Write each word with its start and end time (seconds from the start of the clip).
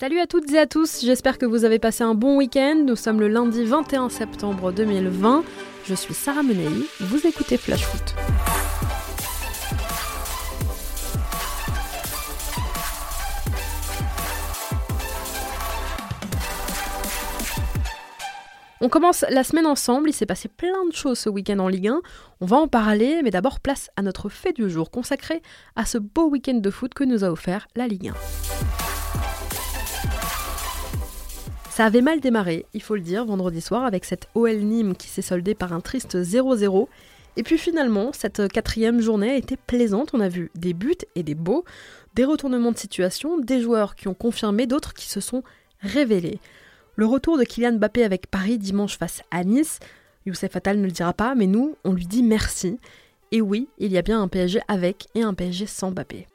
Salut 0.00 0.18
à 0.18 0.26
toutes 0.26 0.50
et 0.52 0.58
à 0.58 0.64
tous, 0.64 1.02
j'espère 1.04 1.36
que 1.36 1.44
vous 1.44 1.66
avez 1.66 1.78
passé 1.78 2.02
un 2.02 2.14
bon 2.14 2.38
week-end. 2.38 2.84
Nous 2.86 2.96
sommes 2.96 3.20
le 3.20 3.28
lundi 3.28 3.66
21 3.66 4.08
septembre 4.08 4.72
2020. 4.72 5.44
Je 5.84 5.94
suis 5.94 6.14
Sarah 6.14 6.42
Menei, 6.42 6.86
vous 7.00 7.26
écoutez 7.26 7.58
Flash 7.58 7.84
Foot. 7.84 8.14
On 18.80 18.88
commence 18.88 19.26
la 19.28 19.44
semaine 19.44 19.66
ensemble, 19.66 20.08
il 20.08 20.14
s'est 20.14 20.24
passé 20.24 20.48
plein 20.48 20.86
de 20.86 20.94
choses 20.94 21.18
ce 21.18 21.28
week-end 21.28 21.58
en 21.58 21.68
Ligue 21.68 21.88
1. 21.88 22.00
On 22.40 22.46
va 22.46 22.56
en 22.56 22.68
parler, 22.68 23.20
mais 23.22 23.30
d'abord 23.30 23.60
place 23.60 23.90
à 23.96 24.02
notre 24.02 24.30
fait 24.30 24.54
du 24.54 24.70
jour 24.70 24.90
consacré 24.90 25.42
à 25.76 25.84
ce 25.84 25.98
beau 25.98 26.30
week-end 26.30 26.54
de 26.54 26.70
foot 26.70 26.94
que 26.94 27.04
nous 27.04 27.22
a 27.22 27.30
offert 27.30 27.68
la 27.76 27.86
Ligue 27.86 28.08
1. 28.08 28.99
Ça 31.70 31.86
avait 31.86 32.00
mal 32.00 32.18
démarré, 32.18 32.66
il 32.74 32.82
faut 32.82 32.96
le 32.96 33.00
dire, 33.00 33.24
vendredi 33.24 33.60
soir, 33.60 33.84
avec 33.84 34.04
cette 34.04 34.28
OL 34.34 34.56
Nîmes 34.56 34.96
qui 34.96 35.06
s'est 35.06 35.22
soldée 35.22 35.54
par 35.54 35.72
un 35.72 35.80
triste 35.80 36.16
0-0. 36.16 36.88
Et 37.36 37.44
puis 37.44 37.58
finalement, 37.58 38.12
cette 38.12 38.48
quatrième 38.48 39.00
journée 39.00 39.30
a 39.30 39.36
été 39.36 39.56
plaisante. 39.56 40.10
On 40.12 40.20
a 40.20 40.28
vu 40.28 40.50
des 40.56 40.74
buts 40.74 40.96
et 41.14 41.22
des 41.22 41.36
beaux, 41.36 41.64
des 42.16 42.24
retournements 42.24 42.72
de 42.72 42.76
situation, 42.76 43.38
des 43.38 43.60
joueurs 43.60 43.94
qui 43.94 44.08
ont 44.08 44.14
confirmé, 44.14 44.66
d'autres 44.66 44.94
qui 44.94 45.06
se 45.06 45.20
sont 45.20 45.44
révélés. 45.80 46.40
Le 46.96 47.06
retour 47.06 47.38
de 47.38 47.44
Kylian 47.44 47.74
Mbappé 47.74 48.02
avec 48.02 48.26
Paris 48.26 48.58
dimanche 48.58 48.98
face 48.98 49.22
à 49.30 49.44
Nice, 49.44 49.78
Youssef 50.26 50.56
Attal 50.56 50.78
ne 50.78 50.86
le 50.86 50.90
dira 50.90 51.12
pas, 51.12 51.36
mais 51.36 51.46
nous, 51.46 51.76
on 51.84 51.92
lui 51.92 52.06
dit 52.06 52.24
merci. 52.24 52.80
Et 53.30 53.40
oui, 53.40 53.68
il 53.78 53.92
y 53.92 53.96
a 53.96 54.02
bien 54.02 54.20
un 54.20 54.26
PSG 54.26 54.60
avec 54.66 55.06
et 55.14 55.22
un 55.22 55.34
PSG 55.34 55.66
sans 55.66 55.92
Mbappé. 55.92 56.26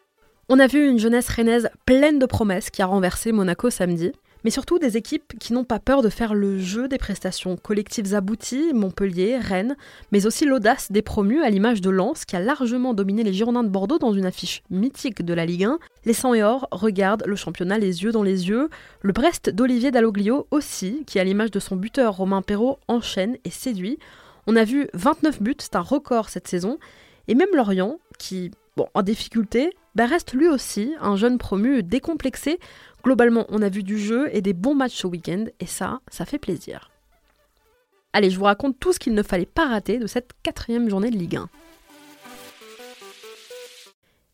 On 0.48 0.60
a 0.60 0.68
vu 0.68 0.90
une 0.90 0.98
jeunesse 0.98 1.28
rennaise 1.28 1.70
pleine 1.86 2.20
de 2.20 2.26
promesses 2.26 2.70
qui 2.70 2.82
a 2.82 2.86
renversé 2.86 3.34
Monaco 3.34 3.70
samedi 3.70 4.14
mais 4.46 4.52
surtout 4.52 4.78
des 4.78 4.96
équipes 4.96 5.34
qui 5.40 5.54
n'ont 5.54 5.64
pas 5.64 5.80
peur 5.80 6.04
de 6.04 6.10
faire 6.10 6.36
le 6.36 6.60
jeu 6.60 6.88
des 6.88 7.00
prestations 7.00 7.58
collectives 7.58 8.14
abouties, 8.14 8.74
Montpellier, 8.76 9.40
Rennes, 9.40 9.76
mais 10.12 10.28
aussi 10.28 10.46
l'audace 10.46 10.92
des 10.92 11.02
promus 11.02 11.42
à 11.42 11.50
l'image 11.50 11.82
de 11.82 11.90
Lens 11.90 12.26
qui 12.26 12.36
a 12.36 12.40
largement 12.40 12.94
dominé 12.94 13.24
les 13.24 13.34
Girondins 13.34 13.64
de 13.64 13.70
Bordeaux 13.70 13.98
dans 13.98 14.14
une 14.14 14.28
affiche 14.28 14.62
mythique 14.70 15.26
de 15.26 15.34
la 15.34 15.48
Ligue 15.48 15.64
1. 15.64 15.80
Les 16.06 16.14
100 16.14 16.36
et 16.36 16.44
or 16.44 16.68
regardent 16.72 17.24
le 17.26 17.36
championnat 17.36 17.80
les 17.80 18.04
yeux 18.04 18.12
dans 18.12 18.22
les 18.22 18.48
yeux. 18.48 18.70
Le 19.02 19.14
Brest 19.14 19.50
d'Olivier 19.50 19.90
Dalloglio 19.90 20.46
aussi, 20.52 21.06
qui 21.08 21.18
à 21.18 21.24
l'image 21.24 21.50
de 21.50 21.60
son 21.60 21.76
buteur 21.76 22.16
Romain 22.16 22.44
Perrault 22.44 22.78
enchaîne 22.88 23.38
et 23.46 23.50
séduit. 23.50 23.98
On 24.46 24.56
a 24.56 24.64
vu 24.64 24.90
29 24.94 25.42
buts, 25.42 25.56
c'est 25.58 25.76
un 25.76 25.82
record 25.82 26.30
cette 26.30 26.48
saison. 26.48 26.78
Et 27.28 27.34
même 27.34 27.50
Lorient, 27.56 27.98
qui, 28.20 28.52
bon, 28.78 28.86
en 28.94 29.02
difficulté, 29.02 29.72
bah, 29.96 30.06
reste 30.06 30.34
lui 30.34 30.50
aussi 30.50 30.94
un 31.00 31.16
jeune 31.16 31.38
promu 31.38 31.82
décomplexé, 31.82 32.60
Globalement, 33.06 33.46
on 33.50 33.62
a 33.62 33.70
vu 33.70 33.84
du 33.84 34.00
jeu 34.00 34.30
et 34.32 34.42
des 34.42 34.54
bons 34.54 34.74
matchs 34.74 34.96
ce 34.96 35.06
week-end, 35.06 35.46
et 35.60 35.68
ça, 35.68 36.00
ça 36.10 36.26
fait 36.26 36.40
plaisir. 36.40 36.90
Allez, 38.14 38.32
je 38.32 38.40
vous 38.40 38.46
raconte 38.46 38.80
tout 38.80 38.94
ce 38.94 39.00
qu'il 39.00 39.14
ne 39.14 39.22
fallait 39.22 39.46
pas 39.46 39.68
rater 39.68 40.00
de 40.00 40.08
cette 40.08 40.32
quatrième 40.42 40.90
journée 40.90 41.12
de 41.12 41.18
Ligue 41.18 41.36
1. 41.36 41.48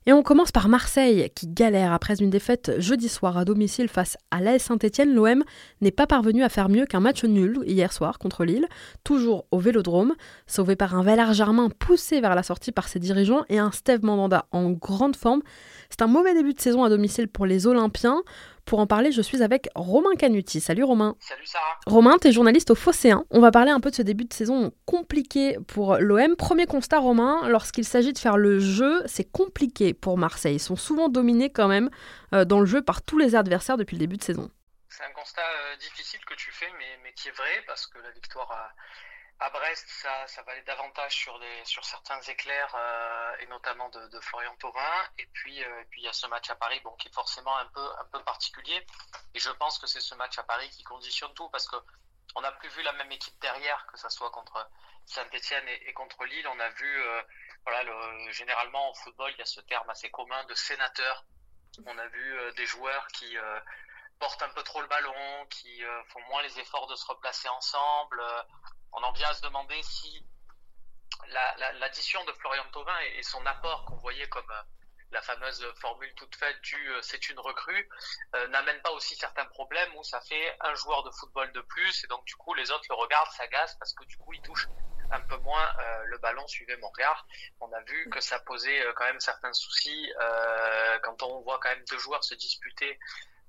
Et 0.07 0.13
on 0.13 0.23
commence 0.23 0.51
par 0.51 0.67
Marseille, 0.67 1.29
qui 1.35 1.47
galère 1.47 1.93
après 1.93 2.15
une 2.15 2.31
défaite 2.31 2.71
jeudi 2.79 3.07
soir 3.07 3.37
à 3.37 3.45
domicile 3.45 3.87
face 3.87 4.17
à 4.31 4.41
l'AS 4.41 4.63
Saint-Etienne. 4.63 5.13
L'OM 5.13 5.43
n'est 5.81 5.91
pas 5.91 6.07
parvenu 6.07 6.43
à 6.43 6.49
faire 6.49 6.69
mieux 6.69 6.87
qu'un 6.87 6.99
match 6.99 7.23
nul 7.23 7.59
hier 7.67 7.93
soir 7.93 8.17
contre 8.17 8.43
Lille, 8.43 8.67
toujours 9.03 9.45
au 9.51 9.59
vélodrome, 9.59 10.15
sauvé 10.47 10.75
par 10.75 10.95
un 10.95 11.03
Valère 11.03 11.33
Germain 11.33 11.69
poussé 11.69 12.19
vers 12.19 12.33
la 12.33 12.41
sortie 12.41 12.71
par 12.71 12.87
ses 12.87 12.97
dirigeants 12.97 13.43
et 13.47 13.59
un 13.59 13.71
Steve 13.71 14.03
Mandanda 14.03 14.47
en 14.51 14.71
grande 14.71 15.15
forme. 15.15 15.43
C'est 15.91 16.01
un 16.01 16.07
mauvais 16.07 16.33
début 16.33 16.55
de 16.55 16.61
saison 16.61 16.83
à 16.83 16.89
domicile 16.89 17.27
pour 17.27 17.45
les 17.45 17.67
Olympiens. 17.67 18.23
Pour 18.71 18.79
en 18.79 18.87
parler, 18.87 19.11
je 19.11 19.21
suis 19.21 19.43
avec 19.43 19.67
Romain 19.75 20.15
Canuti. 20.17 20.61
Salut 20.61 20.85
Romain. 20.85 21.17
Salut 21.19 21.45
Sarah. 21.45 21.77
Romain, 21.87 22.17
tu 22.17 22.29
es 22.29 22.31
journaliste 22.31 22.71
au 22.71 22.75
Phocéen. 22.75 23.25
On 23.29 23.41
va 23.41 23.51
parler 23.51 23.69
un 23.69 23.81
peu 23.81 23.89
de 23.89 23.95
ce 23.95 24.01
début 24.01 24.23
de 24.23 24.31
saison 24.31 24.71
compliqué 24.85 25.57
pour 25.67 25.97
l'OM. 25.97 26.37
Premier 26.37 26.67
constat, 26.67 26.99
Romain, 26.99 27.49
lorsqu'il 27.49 27.83
s'agit 27.83 28.13
de 28.13 28.17
faire 28.17 28.37
le 28.37 28.59
jeu, 28.59 29.03
c'est 29.07 29.29
compliqué 29.29 29.93
pour 29.93 30.17
Marseille. 30.17 30.55
Ils 30.55 30.59
sont 30.59 30.77
souvent 30.77 31.09
dominés 31.09 31.49
quand 31.49 31.67
même 31.67 31.89
euh, 32.33 32.45
dans 32.45 32.61
le 32.61 32.65
jeu 32.65 32.81
par 32.81 33.01
tous 33.01 33.17
les 33.17 33.35
adversaires 33.35 33.75
depuis 33.75 33.97
le 33.97 33.99
début 33.99 34.15
de 34.15 34.23
saison. 34.23 34.49
C'est 34.87 35.03
un 35.03 35.11
constat 35.11 35.41
euh, 35.41 35.75
difficile 35.75 36.21
que 36.25 36.35
tu 36.35 36.49
fais, 36.53 36.71
mais, 36.79 36.97
mais 37.03 37.11
qui 37.11 37.27
est 37.27 37.35
vrai 37.35 37.63
parce 37.67 37.87
que 37.87 37.99
la 37.99 38.11
victoire 38.11 38.49
a 38.53 38.71
à 39.41 39.49
Brest, 39.49 39.85
ça, 39.87 40.27
ça 40.27 40.41
va 40.43 40.51
aller 40.53 40.61
davantage 40.61 41.15
sur, 41.15 41.83
certains 41.83 42.21
éclairs, 42.21 42.73
euh, 42.75 43.35
et 43.39 43.47
notamment 43.47 43.89
de, 43.89 44.19
Florian 44.21 44.55
Thauvin. 44.57 45.09
Et 45.17 45.25
puis, 45.33 45.63
euh, 45.63 45.83
il 45.97 46.03
y 46.03 46.07
a 46.07 46.13
ce 46.13 46.27
match 46.27 46.49
à 46.49 46.55
Paris, 46.55 46.79
bon, 46.83 46.95
qui 46.97 47.07
est 47.07 47.13
forcément 47.13 47.57
un 47.57 47.65
peu, 47.65 48.23
particulier. 48.23 48.85
Et 49.33 49.39
je 49.39 49.49
pense 49.49 49.79
que 49.79 49.87
c'est 49.87 49.99
ce 49.99 50.15
match 50.15 50.37
à 50.37 50.43
Paris 50.43 50.69
qui 50.69 50.83
conditionne 50.83 51.33
tout, 51.33 51.49
parce 51.49 51.67
que 51.67 51.75
on 52.35 52.41
n'a 52.41 52.51
plus 52.53 52.69
vu 52.69 52.81
la 52.83 52.93
même 52.93 53.11
équipe 53.11 53.37
derrière, 53.41 53.85
que 53.87 53.97
ça 53.97 54.09
soit 54.09 54.29
contre 54.31 54.69
Saint-Etienne 55.05 55.67
et, 55.67 55.93
contre 55.93 56.23
Lille. 56.25 56.47
On 56.47 56.59
a 56.59 56.69
vu, 56.69 57.03
euh, 57.03 57.21
voilà, 57.65 57.83
le, 57.83 58.31
généralement 58.31 58.89
en 58.89 58.93
football, 58.93 59.31
il 59.31 59.39
y 59.39 59.41
a 59.41 59.45
ce 59.45 59.59
terme 59.61 59.89
assez 59.89 60.09
commun 60.11 60.43
de 60.45 60.53
sénateur. 60.53 61.25
On 61.85 61.97
a 61.97 62.07
vu 62.07 62.37
euh, 62.37 62.51
des 62.53 62.65
joueurs 62.65 63.07
qui 63.07 63.37
euh, 63.37 63.59
portent 64.19 64.43
un 64.43 64.49
peu 64.49 64.63
trop 64.63 64.81
le 64.81 64.87
ballon, 64.87 65.45
qui 65.49 65.83
euh, 65.83 66.03
font 66.05 66.21
moins 66.29 66.41
les 66.43 66.59
efforts 66.59 66.87
de 66.87 66.95
se 66.95 67.05
replacer 67.05 67.49
ensemble 67.49 68.21
on 68.93 69.03
en 69.03 69.11
vient 69.13 69.29
à 69.29 69.33
se 69.33 69.41
demander 69.41 69.81
si 69.83 70.25
l'addition 71.79 72.19
la, 72.19 72.25
la, 72.25 72.31
de 72.31 72.37
Florian 72.39 72.65
Thauvin 72.71 72.99
et, 73.15 73.23
son 73.23 73.45
apport 73.45 73.85
qu'on 73.85 73.97
voyait 73.97 74.27
comme 74.29 74.49
euh, 74.49 74.63
la 75.11 75.21
fameuse 75.21 75.65
formule 75.79 76.13
toute 76.15 76.35
faite 76.35 76.59
du 76.61 76.89
euh, 76.89 77.01
c'est 77.01 77.29
une 77.29 77.39
recrue 77.39 77.89
euh, 78.35 78.47
n'amène 78.47 78.81
pas 78.81 78.91
aussi 78.91 79.15
certains 79.15 79.45
problèmes 79.45 79.93
où 79.95 80.03
ça 80.03 80.19
fait 80.21 80.57
un 80.61 80.73
joueur 80.75 81.03
de 81.03 81.11
football 81.11 81.51
de 81.51 81.61
plus 81.61 82.03
et 82.03 82.07
donc 82.07 82.23
du 82.25 82.35
coup 82.35 82.53
les 82.53 82.71
autres 82.71 82.85
le 82.89 82.95
regardent, 82.95 83.31
s'agacent 83.31 83.77
parce 83.77 83.93
que 83.93 84.03
du 84.05 84.17
coup 84.17 84.33
ils 84.33 84.41
touchent 84.41 84.67
un 85.13 85.21
peu 85.21 85.35
moins 85.37 85.69
le 86.05 86.17
ballon, 86.19 86.47
suivait 86.47 86.77
mon 86.77 86.87
regard. 86.87 87.27
On 87.59 87.69
a 87.73 87.81
vu 87.81 88.09
que 88.09 88.21
ça 88.21 88.39
posait 88.39 88.81
quand 88.95 89.03
même 89.03 89.19
certains 89.19 89.51
soucis 89.51 90.09
quand 91.03 91.21
on 91.23 91.41
voit 91.41 91.59
quand 91.59 91.67
même 91.67 91.83
deux 91.91 91.97
joueurs 91.97 92.23
se 92.23 92.33
disputer 92.33 92.97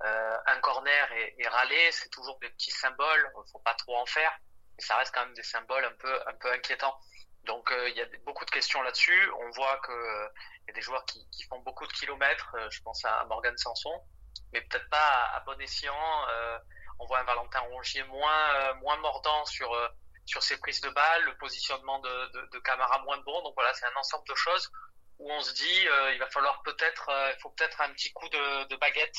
un 0.01 0.59
corner 0.61 1.13
et, 1.13 1.47
râler, 1.47 1.93
c'est 1.93 2.09
toujours 2.09 2.37
des 2.41 2.51
petits 2.51 2.73
symboles, 2.73 3.33
faut 3.53 3.61
pas 3.61 3.75
trop 3.75 3.97
en 3.97 4.07
faire 4.07 4.37
ça 4.78 4.97
reste 4.97 5.15
quand 5.15 5.25
même 5.25 5.34
des 5.34 5.43
symboles 5.43 5.84
un 5.84 5.93
peu, 5.93 6.28
un 6.28 6.34
peu 6.34 6.53
inquiétants. 6.53 6.99
Donc 7.44 7.72
euh, 7.72 7.88
il 7.88 7.97
y 7.97 8.00
a 8.00 8.06
beaucoup 8.25 8.44
de 8.44 8.50
questions 8.50 8.83
là-dessus. 8.83 9.31
On 9.41 9.50
voit 9.50 9.78
que 9.78 9.93
euh, 9.93 10.28
y 10.69 10.71
a 10.71 10.75
des 10.75 10.81
joueurs 10.81 11.05
qui, 11.06 11.27
font 11.49 11.60
beaucoup 11.60 11.87
de 11.87 11.93
kilomètres. 11.93 12.55
Euh, 12.56 12.71
je 12.71 12.81
pense 12.82 13.05
à 13.05 13.25
Morgan 13.25 13.56
Sanson, 13.56 14.00
mais 14.53 14.61
peut-être 14.62 14.88
pas 14.91 14.99
à, 14.99 15.37
à, 15.37 15.41
bon 15.41 15.61
escient. 15.61 16.28
Euh, 16.28 16.59
on 16.99 17.06
voit 17.06 17.19
un 17.19 17.25
Valentin 17.25 17.61
Rongier 17.61 18.05
moins, 18.05 18.75
moins 18.75 18.97
mordant 18.99 19.44
sur 19.47 19.77
sur 20.25 20.41
ses 20.41 20.56
prises 20.59 20.81
de 20.81 20.91
balles, 20.91 21.25
le 21.25 21.37
positionnement 21.37 21.99
de, 21.99 22.49
de, 22.53 22.59
Camara 22.61 23.00
moins 23.00 23.19
bon. 23.19 23.43
Donc 23.43 23.55
voilà, 23.56 23.75
c'est 23.75 23.87
un 23.87 23.97
ensemble 23.97 24.25
de 24.28 24.34
choses 24.37 24.71
où 25.19 25.28
on 25.32 25.41
se 25.41 25.53
dit 25.53 25.87
il 26.12 26.19
va 26.21 26.28
falloir 26.28 26.62
peut-être, 26.62 27.11
il 27.34 27.41
faut 27.41 27.50
peut-être 27.50 27.81
un 27.81 27.93
petit 27.93 28.12
coup 28.12 28.28
de 28.28 28.77
baguette 28.77 29.16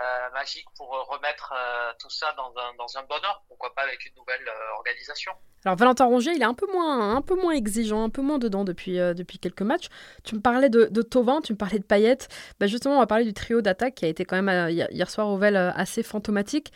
euh, 0.00 0.30
magique 0.32 0.66
pour 0.76 0.94
euh, 0.94 1.02
remettre 1.02 1.52
euh, 1.54 1.92
tout 1.98 2.08
ça 2.08 2.32
dans 2.36 2.52
un, 2.56 2.74
dans 2.78 2.96
un 2.96 3.02
bon 3.02 3.16
ordre, 3.16 3.44
pourquoi 3.48 3.74
pas 3.74 3.82
avec 3.82 4.06
une 4.06 4.14
nouvelle 4.16 4.48
organisation. 4.78 5.32
Alors 5.64 5.76
Valentin 5.76 6.06
Rongier, 6.06 6.32
il 6.34 6.40
est 6.40 6.46
un 6.46 6.54
peu 6.54 6.66
moins, 6.72 7.16
un 7.16 7.20
peu 7.20 7.34
moins 7.34 7.52
exigeant, 7.52 8.02
un 8.02 8.08
peu 8.08 8.22
moins 8.22 8.38
dedans 8.38 8.64
depuis, 8.64 8.96
depuis 8.96 9.38
quelques 9.38 9.62
matchs. 9.62 9.88
Tu 10.24 10.34
me 10.34 10.40
parlais 10.40 10.70
de, 10.70 10.86
de 10.90 11.02
Tovin, 11.02 11.40
tu 11.42 11.52
me 11.52 11.58
parlais 11.58 11.78
de 11.78 11.84
Payet. 11.84 12.16
Bah 12.58 12.66
justement, 12.66 12.96
on 12.96 13.00
va 13.00 13.06
parler 13.06 13.24
du 13.24 13.34
trio 13.34 13.60
d'attaque 13.60 13.96
qui 13.96 14.06
a 14.06 14.08
été 14.08 14.24
quand 14.24 14.40
même 14.40 14.70
hier 14.70 15.10
soir 15.10 15.28
au 15.28 15.36
Vel 15.36 15.56
assez 15.56 16.02
fantomatique. 16.02 16.72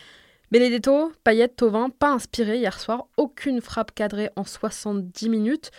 Benedetto, 0.50 1.12
Payet, 1.24 1.48
Tovin, 1.48 1.88
pas 1.88 2.10
inspiré 2.10 2.58
hier 2.58 2.78
soir, 2.78 3.06
aucune 3.16 3.62
frappe 3.62 3.94
cadrée 3.94 4.30
en 4.36 4.44
70 4.44 5.30
minutes. 5.30 5.70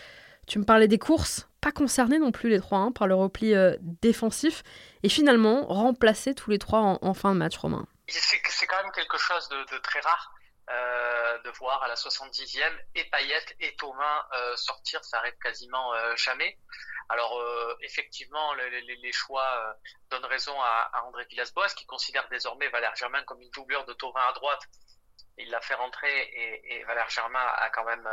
Tu 0.48 0.58
me 0.58 0.64
parlais 0.64 0.88
des 0.88 0.98
courses, 0.98 1.48
pas 1.66 1.72
concernés 1.72 2.20
non 2.20 2.30
plus 2.30 2.48
les 2.48 2.60
trois 2.60 2.78
hein, 2.78 2.92
par 2.92 3.08
le 3.08 3.16
repli 3.16 3.52
euh, 3.52 3.76
défensif, 3.80 4.62
et 5.02 5.08
finalement 5.08 5.66
remplacés 5.66 6.32
tous 6.32 6.48
les 6.48 6.60
trois 6.60 6.78
en, 7.02 7.14
fin 7.14 7.32
de 7.32 7.38
match, 7.38 7.56
Romain. 7.56 7.88
C'est 8.06 8.66
quand 8.68 8.80
même 8.84 8.92
quelque 8.92 9.18
chose 9.18 9.48
de, 9.48 9.78
très 9.78 9.98
rare. 9.98 10.32
Euh, 10.68 11.38
de 11.42 11.50
voir 11.58 11.80
à 11.84 11.88
la 11.88 11.94
70e 11.94 12.60
et 12.96 13.04
Payet 13.04 13.44
et 13.60 13.76
Thomas 13.76 14.26
euh, 14.34 14.56
sortir, 14.56 15.04
ça 15.04 15.18
arrive 15.18 15.36
quasiment 15.42 15.92
jamais. 16.16 16.56
Alors 17.08 17.40
effectivement, 17.82 18.54
les, 18.54 19.12
choix 19.12 19.76
donnent 20.10 20.24
raison 20.24 20.54
à, 20.60 21.02
André 21.06 21.24
Villas-Boas 21.30 21.74
qui 21.76 21.86
considère 21.86 22.28
désormais 22.30 22.68
Valère 22.68 22.96
Germain 22.96 23.22
comme 23.24 23.40
une 23.40 23.50
doublure 23.50 23.84
de 23.86 23.92
Thauvin 23.92 24.22
à 24.28 24.32
droite 24.32 24.62
il 25.38 25.50
l'a 25.50 25.60
fait 25.60 25.74
rentrer 25.74 26.62
et, 26.64 26.82
Valère 26.84 27.10
Germain 27.10 27.46
a 27.58 27.68
quand 27.68 27.84
même 27.84 28.08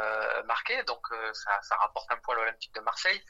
marqué, 0.46 0.84
donc 0.84 1.08
ça, 1.34 1.60
ça, 1.62 1.76
rapporte 1.78 2.12
un 2.12 2.18
point 2.18 2.36
à 2.36 2.40
l'Olympique 2.40 2.76
de 2.76 2.82
Marseille. 2.82 3.24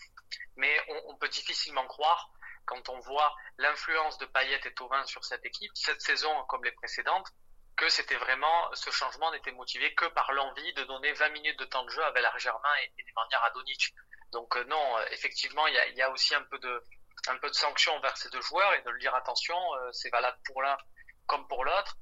Mais 0.55 0.79
on, 1.07 1.15
peut 1.15 1.29
difficilement 1.29 1.85
croire, 1.87 2.31
quand 2.65 2.89
on 2.89 2.99
voit 2.99 3.35
l'influence 3.57 4.17
de 4.17 4.25
Payet 4.25 4.61
et 4.65 4.73
Tauvin 4.73 5.03
sur 5.05 5.23
cette 5.25 5.45
équipe, 5.45 5.71
cette 5.75 6.01
saison 6.01 6.43
comme 6.45 6.63
les 6.63 6.71
précédentes, 6.71 7.27
que 7.75 7.89
c'était 7.89 8.15
vraiment, 8.15 8.73
ce 8.73 8.91
changement 8.91 9.31
n'était 9.31 9.51
motivé 9.51 9.93
que 9.95 10.05
par 10.05 10.31
l'envie 10.33 10.73
de 10.73 10.83
donner 10.83 11.11
20 11.13 11.29
minutes 11.29 11.59
de 11.59 11.65
temps 11.65 11.83
de 11.83 11.89
jeu 11.89 12.03
à 12.03 12.11
Valère 12.11 12.37
Germain 12.37 12.75
et, 12.81 12.93
et 12.99 13.03
Nemanja 13.05 13.39
Radonic. 13.39 13.93
Donc 14.31 14.55
euh, 14.55 14.63
non, 14.65 14.99
effectivement, 15.11 15.65
il 15.67 15.95
y 15.95 16.01
a, 16.01 16.09
aussi 16.11 16.35
un 16.35 16.43
peu 16.43 16.59
de 16.59 16.83
un 17.27 17.37
peu 17.37 17.49
de 17.49 17.55
sanction 17.55 17.93
envers 17.93 18.17
ces 18.17 18.29
deux 18.29 18.41
joueurs 18.41 18.73
et 18.73 18.81
de 18.81 18.89
le 18.89 18.99
dire 18.99 19.15
attention, 19.15 19.57
c'est 19.93 20.09
valable 20.09 20.37
pour 20.45 20.61
l'un 20.61 20.77
comme 21.25 21.47
pour 21.47 21.63
l'autre. 21.63 21.95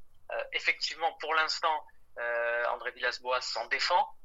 effectivement, 0.54 1.13
pour 1.19 1.36
l'instant, 1.36 1.86
André 2.69 2.92
Villas-Boas 2.92 3.42
s'en 3.42 3.68
défend 3.68 4.16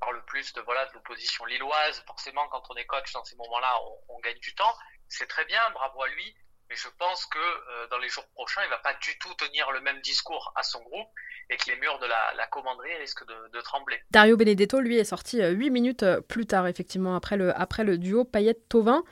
parle 0.00 0.24
plus 0.26 0.52
de 0.52 0.60
voilà 0.62 0.86
de 0.86 0.94
l'opposition 0.94 1.44
lilloise. 1.44 2.02
Forcément, 2.06 2.46
quand 2.48 2.62
on 2.70 2.74
est 2.76 2.86
coach 2.86 3.12
dans 3.12 3.24
ces 3.24 3.36
moments-là, 3.36 3.80
on, 4.08 4.18
gagne 4.20 4.38
du 4.38 4.54
temps. 4.54 4.74
C'est 5.08 5.26
très 5.26 5.44
bien, 5.44 5.60
bravo 5.74 6.02
à 6.02 6.08
lui. 6.08 6.34
Mais 6.68 6.76
je 6.76 6.88
pense 6.98 7.26
que 7.26 7.38
euh, 7.38 7.86
dans 7.90 7.98
les 7.98 8.08
jours 8.08 8.26
prochains, 8.34 8.60
il 8.64 8.70
va 8.70 8.78
pas 8.78 8.94
du 8.94 9.16
tout 9.18 9.32
tenir 9.34 9.70
le 9.70 9.80
même 9.80 10.00
discours 10.00 10.52
à 10.56 10.64
son 10.64 10.80
groupe 10.82 11.08
et 11.48 11.56
que 11.56 11.70
les 11.70 11.76
murs 11.76 12.00
de 12.00 12.06
la, 12.06 12.46
commanderie 12.50 12.94
risquent 12.96 13.24
de, 13.24 13.60
trembler. 13.60 14.00
Dario 14.10 14.36
Benedetto, 14.36 14.80
lui, 14.80 14.98
est 14.98 15.04
sorti 15.04 15.40
euh, 15.40 15.50
huit 15.50 15.70
minutes 15.70 16.02
euh, 16.02 16.20
plus 16.20 16.46
tard, 16.46 16.66
effectivement, 16.66 17.14
après 17.14 17.36
le, 17.36 17.56
après 17.56 17.84
le 17.84 17.98
duo 17.98 18.24
Payet-Tovin. 18.24 19.04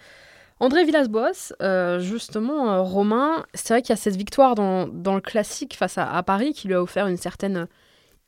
André 0.61 0.85
Villas-Boas, 0.85 1.53
justement, 1.99 2.85
Romain, 2.85 3.45
c'est 3.55 3.75
vrai 3.75 3.83
qu'il 3.83 3.91
y 3.91 3.93
a 3.93 3.97
cette 3.97 4.15
victoire 4.15 4.55
dans, 4.55 4.87
dans 4.87 5.17
le 5.17 5.21
classique 5.21 5.77
face 5.77 5.99
à, 5.99 6.23
Paris 6.23 6.55
qui 6.55 6.69
lui 6.69 6.75
a 6.75 6.81
offert 6.81 7.09
une 7.09 7.17
certaine 7.17 7.67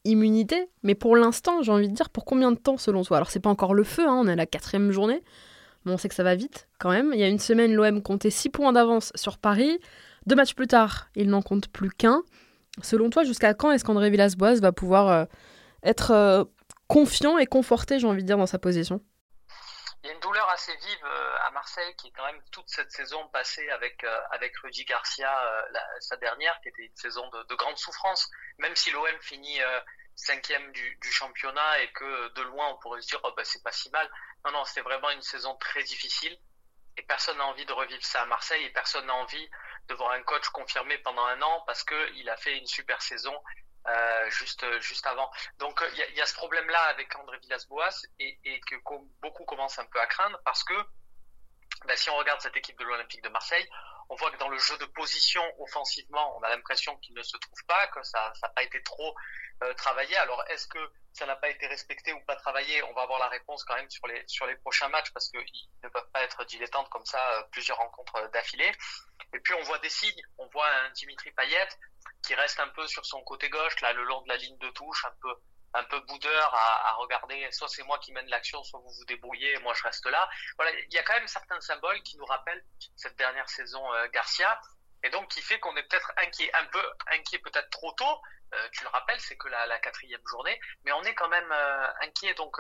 immunité. 0.07 0.69
Mais 0.83 0.95
pour 0.95 1.17
l'instant, 1.17 1.63
j'ai 1.63 1.73
envie 1.73 1.89
de 1.89 1.95
dire, 1.95 2.11
pour 2.11 2.25
combien 2.25 2.53
de 2.53 2.57
temps 2.57 2.79
selon 2.79 3.03
toi? 3.03 3.19
Alors, 3.19 3.31
c'est 3.31 3.41
pas 3.41 3.51
encore 3.51 3.75
le 3.75 3.85
feu, 3.85 4.07
hein, 4.07 4.17
on 4.21 4.29
est 4.29 4.33
à 4.33 4.37
la 4.37 4.47
quatrième 4.47 4.91
journée. 4.91 5.23
Mais 5.85 5.93
on 5.93 5.99
sait 5.99 6.09
que 6.09 6.15
ça 6.15 6.25
va 6.25 6.35
vite 6.35 6.69
quand 6.79 6.91
même. 6.91 7.13
Il 7.15 7.21
y 7.21 7.23
a 7.23 7.29
une 7.29 7.39
semaine, 7.39 7.73
l'OM 7.73 8.03
comptait 8.03 8.31
6 8.31 8.51
points 8.51 8.73
d'avance 8.73 9.13
sur 9.15 9.39
Paris. 9.39 9.79
Deux 10.27 10.35
matchs 10.35 10.55
plus 10.55 10.67
tard, 10.67 11.09
il 11.15 11.29
n'en 11.29 11.43
compte 11.43 11.69
plus 11.69 11.91
qu'un. 11.91 12.23
Selon 12.83 13.09
toi, 13.11 13.25
jusqu'à 13.25 13.55
quand 13.55 13.71
est-ce 13.71 13.85
qu'André 13.85 14.11
Villas-Boas 14.11 14.57
va 14.57 14.73
pouvoir 14.73 15.09
euh, 15.09 15.25
être 15.83 16.11
euh, 16.11 16.45
confiant 16.89 17.39
et 17.39 17.47
conforté, 17.47 17.99
j'ai 17.99 18.07
envie 18.07 18.23
de 18.23 18.27
dire, 18.27 18.37
dans 18.37 18.47
sa 18.47 18.59
position? 18.59 19.01
Il 20.07 20.11
y 20.11 20.13
a 20.13 20.15
une 20.15 20.21
douleur 20.21 20.49
assez 20.51 20.75
vive 20.77 21.05
euh, 21.05 21.37
à 21.41 21.51
Marseille 21.51 21.97
qui 21.97 22.07
est 22.07 22.11
quand 22.13 22.25
même 22.27 22.41
toute 22.53 22.69
cette 22.69 22.93
saison 22.93 23.27
passée 23.29 23.69
avec 23.71 24.05
avec 24.31 24.57
Rudy 24.59 24.85
Garcia 24.85 25.29
sa 25.99 26.17
dernière 26.17 26.59
qui 26.61 26.69
était 26.69 26.85
une 26.85 26.97
saison 26.97 27.29
de, 27.31 27.43
de 27.43 27.55
grande 27.57 27.77
souffrance 27.77 28.31
même 28.59 28.77
si 28.77 28.93
l'OM 28.93 29.21
finit 29.21 29.59
cinquième 30.15 30.71
du, 30.73 31.13
championnat 31.13 31.81
et 31.83 31.93
que 31.93 32.29
de 32.35 32.43
loin 32.43 32.69
on 32.69 32.77
pourrait 32.79 33.01
se 33.01 33.09
dire 33.09 33.21
oh, 33.25 33.33
bah, 33.37 33.45
c'est 33.45 33.63
pas 33.63 33.73
si 33.73 33.91
mal. 33.91 34.09
Non 34.45 34.53
non 34.53 34.65
c'était 34.65 34.83
vraiment 34.83 35.11
une 35.11 35.23
saison 35.23 35.57
très 35.57 35.83
difficile 35.83 36.39
et 36.97 37.03
personne 37.03 37.39
n'a 37.39 37.47
envie 37.47 37.67
de 37.67 37.73
revivre 37.73 38.05
ça 38.05 38.23
à 38.23 38.27
Marseille 38.27 38.65
et 38.65 38.71
personne 38.71 39.07
n'a 39.07 39.15
envie 39.15 39.51
de 39.89 39.95
voir 39.95 40.13
un 40.13 40.23
coach 40.23 40.49
confirmé 40.51 40.99
pendant 40.99 41.25
un 41.25 41.43
an 41.43 41.63
parce 41.67 41.85
que 41.85 42.13
il 42.15 42.29
a 42.31 42.37
fait 42.37 42.57
une 42.59 42.67
super 42.67 43.03
saison 43.03 43.35
euh, 43.89 44.31
juste 44.31 44.65
juste 44.81 45.07
avant. 45.07 45.31
Donc 45.59 45.83
il 45.93 45.99
y 45.99 46.03
a, 46.03 46.11
y 46.11 46.21
a, 46.21 46.27
ce 46.27 46.35
problème 46.35 46.69
là 46.69 46.83
avec 46.87 47.15
André 47.17 47.39
Villas-Boas 47.39 48.03
et, 48.19 48.61
que 48.67 48.75
beaucoup 49.21 49.45
commencent 49.45 49.79
un 49.79 49.87
peu 49.87 50.01
à 50.01 50.07
craindre 50.07 50.41
parce 50.45 50.65
que 50.65 50.75
bah, 51.85 51.97
si 51.97 52.11
on 52.11 52.17
regarde 52.17 52.41
cette 52.41 52.57
équipe 52.57 52.79
de 52.79 52.85
l'Olympique 52.85 53.23
de 53.23 53.29
Marseille, 53.29 53.69
on 54.09 54.17
voit 54.17 54.31
que 54.31 54.39
dans 54.39 54.49
le 54.49 54.59
jeu 54.59 54.77
de 54.79 54.87
position 54.87 55.43
offensivement, 55.61 56.37
on 56.39 56.43
a 56.43 56.49
l'impression 56.49 56.97
qu'il 56.99 57.15
ne 57.15 57.23
se 57.23 57.37
trouve 57.37 57.65
pas, 57.67 57.87
que 57.89 58.03
ça 58.03 58.33
n'a 58.43 58.49
pas 58.51 58.63
été 58.63 58.83
trop 58.83 59.15
euh, 59.63 59.73
travaillé. 59.75 60.17
Alors 60.17 60.43
est-ce 60.49 60.67
que 60.67 60.79
ça 61.13 61.27
n'a 61.27 61.37
pas 61.37 61.49
été 61.49 61.67
respecté 61.67 62.13
ou 62.13 62.21
pas 62.25 62.37
travaillé? 62.37 62.83
On 62.85 62.93
va 62.93 63.03
avoir 63.03 63.19
la 63.19 63.29
réponse 63.29 63.65
quand 63.65 63.75
même 63.75 63.91
sur 63.91 64.07
les 64.07 64.23
sur 64.27 64.47
les 64.47 64.57
prochains 64.57 64.89
matchs 64.89 65.13
parce 65.13 65.29
qu'ils 65.29 65.69
ne 65.85 65.89
peuvent 65.89 66.11
pas 66.13 66.23
être 66.23 66.45
dilettantes 66.45 66.89
comme 66.91 67.07
ça 67.07 67.35
euh, 67.35 67.43
plusieurs 67.53 67.79
rencontres 67.79 68.31
d'affilée. 68.33 68.73
Et 69.33 69.41
puis 69.41 69.55
on 69.55 69.63
voit 69.63 69.79
des 69.79 69.91
signes, 69.91 70.23
on 70.39 70.47
voit 70.49 70.69
un 70.69 70.91
Dimitri 70.91 71.31
Payet 71.33 71.69
qui 72.27 72.35
reste 72.35 72.59
un 72.61 72.69
peu 72.69 72.87
sur 72.89 73.07
son 73.07 73.23
côté 73.23 73.49
gauche, 73.49 73.81
là 73.81 73.93
le 73.93 74.05
long 74.05 74.21
de 74.23 74.29
la 74.29 74.37
ligne 74.37 74.59
de 74.59 74.71
touche, 74.71 75.05
un 75.05 75.15
peu 75.23 75.35
un 75.75 75.85
peu 75.85 76.01
boudeur 76.01 76.55
à, 76.55 76.95
regarder, 76.95 77.47
soit 77.53 77.69
c'est 77.69 77.83
moi 77.83 77.99
qui 77.99 78.11
mène 78.13 78.27
l'action, 78.29 78.63
soit 78.65 78.81
vous 78.81 78.91
vous 78.91 79.05
débrouillez, 79.05 79.55
et 79.55 79.59
moi 79.59 79.75
je 79.75 79.83
reste 79.83 80.07
là. 80.07 80.29
Voilà, 80.57 80.73
il 80.73 80.93
y 80.93 80.99
a 80.99 81.03
quand 81.03 81.13
même 81.13 81.27
certains 81.29 81.61
symboles 81.61 82.03
qui 82.03 82.17
nous 82.17 82.25
rappellent 82.25 82.65
cette 82.97 83.17
dernière 83.17 83.49
saison 83.51 83.93
euh, 83.93 84.09
Garcia, 84.09 84.59
et 85.03 85.11
donc 85.11 85.29
qui 85.29 85.43
fait 85.43 85.59
qu'on 85.61 85.77
est 85.77 85.83
peut-être 85.83 86.11
inquiet, 86.17 86.51
un 86.55 86.65
peu 86.67 86.83
inquiet 87.09 87.39
peut-être 87.41 87.69
trop 87.71 87.93
tôt. 87.93 88.21
Euh, 88.55 88.69
tu 88.73 88.85
le 88.85 88.89
rappelles, 88.89 89.21
c'est 89.21 89.37
que 89.37 89.49
la, 89.49 89.67
la, 89.67 89.79
quatrième 89.79 90.27
journée, 90.27 90.59
mais 90.85 90.93
on 90.93 91.03
est 91.03 91.15
quand 91.15 91.29
même 91.29 91.53
euh, 91.53 91.93
inquiet. 92.01 92.33
Donc 92.35 92.59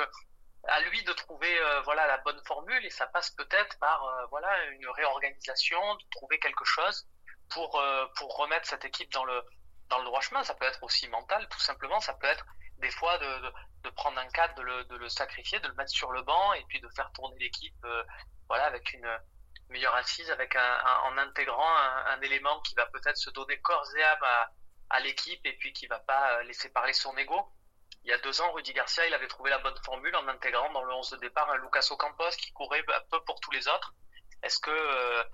à 0.69 0.81
lui 0.81 1.03
de 1.05 1.13
trouver 1.15 1.59
voilà 1.85 2.07
la 2.07 2.19
bonne 2.19 2.43
formule, 2.45 2.85
et 2.85 2.91
ça 2.91 3.07
passe 3.07 3.31
peut-être 3.31 3.79
par 3.79 4.27
voilà 4.31 4.65
une 4.67 4.89
réorganisation, 4.91 5.95
de 5.95 6.05
trouver 6.11 6.39
quelque 6.39 6.65
chose 6.65 7.07
pour 7.51 7.81
pour 8.17 8.37
remettre 8.37 8.67
cette 8.67 8.85
équipe 8.85 9.13
dans 9.13 9.25
le 9.25 9.43
dans 9.89 9.99
le 9.99 10.05
droit 10.05 10.21
chemin. 10.21 10.43
Ça 10.45 10.55
peut 10.55 10.67
être 10.67 10.83
aussi 10.83 11.09
mental, 11.09 11.49
tout 11.49 11.61
simplement. 11.61 12.01
Ça 12.01 12.15
peut 12.15 12.27
être 12.27 12.45
des 12.79 12.91
fois 12.91 13.17
de, 13.19 13.53
de, 13.85 13.91
prendre 13.91 14.19
un 14.19 14.29
cadre, 14.29 14.55
de 14.57 14.63
le, 14.63 14.85
de 14.85 14.97
le, 14.97 15.09
sacrifier, 15.09 15.59
de 15.61 15.69
le 15.69 15.75
mettre 15.75 15.91
sur 15.91 16.13
le 16.13 16.23
banc 16.23 16.53
et 16.55 16.65
puis 16.69 16.81
de 16.81 16.89
faire 16.91 17.11
tourner 17.13 17.39
l'équipe 17.39 17.85
euh, 17.85 18.03
voilà, 18.49 18.65
avec 18.65 18.93
une 18.93 19.09
meilleure 19.71 19.95
assise, 19.95 20.31
avec 20.31 20.55
un, 20.57 20.81
en 21.05 21.17
intégrant 21.19 21.77
un, 22.07 22.21
élément 22.21 22.61
qui 22.61 22.75
va 22.75 22.87
peut-être 22.87 23.17
se 23.17 23.31
donner 23.31 23.59
corps 23.61 23.87
et 23.97 24.03
âme 24.03 24.23
à, 24.23 24.51
à 24.91 25.01
l'équipe 25.01 25.41
et 25.45 25.57
puis 25.57 25.73
qui 25.73 25.87
va 25.87 25.99
pas 26.01 26.33
euh, 26.33 26.43
laisser 26.45 26.69
parler 26.71 26.93
son 26.93 27.17
ego. 27.17 27.53
Il 28.05 28.11
y 28.11 28.13
a 28.13 28.19
deux 28.19 28.41
ans, 28.41 28.53
Rudy 28.53 28.73
Garcia, 28.73 29.07
il 29.07 29.15
avait 29.15 29.27
trouvé 29.27 29.51
la 29.51 29.59
bonne 29.59 29.77
formule 29.85 30.15
en 30.15 30.29
intégrant 30.29 30.73
dans 30.73 30.85
le 30.85 30.95
11 30.95 31.11
de 31.11 31.17
départ 31.17 31.51
un 31.51 31.57
Lucas 31.57 31.89
Ocampos 31.91 32.37
qui 32.39 32.53
courait 32.53 32.85
un 32.89 33.01
peu 33.11 33.21
pour 33.25 33.41
tous 33.41 33.51
les 33.51 33.67
autres. 33.67 33.95
Est-ce 34.43 34.61
que 34.61 34.71
euh, 34.71 35.23
euh, 35.23 35.25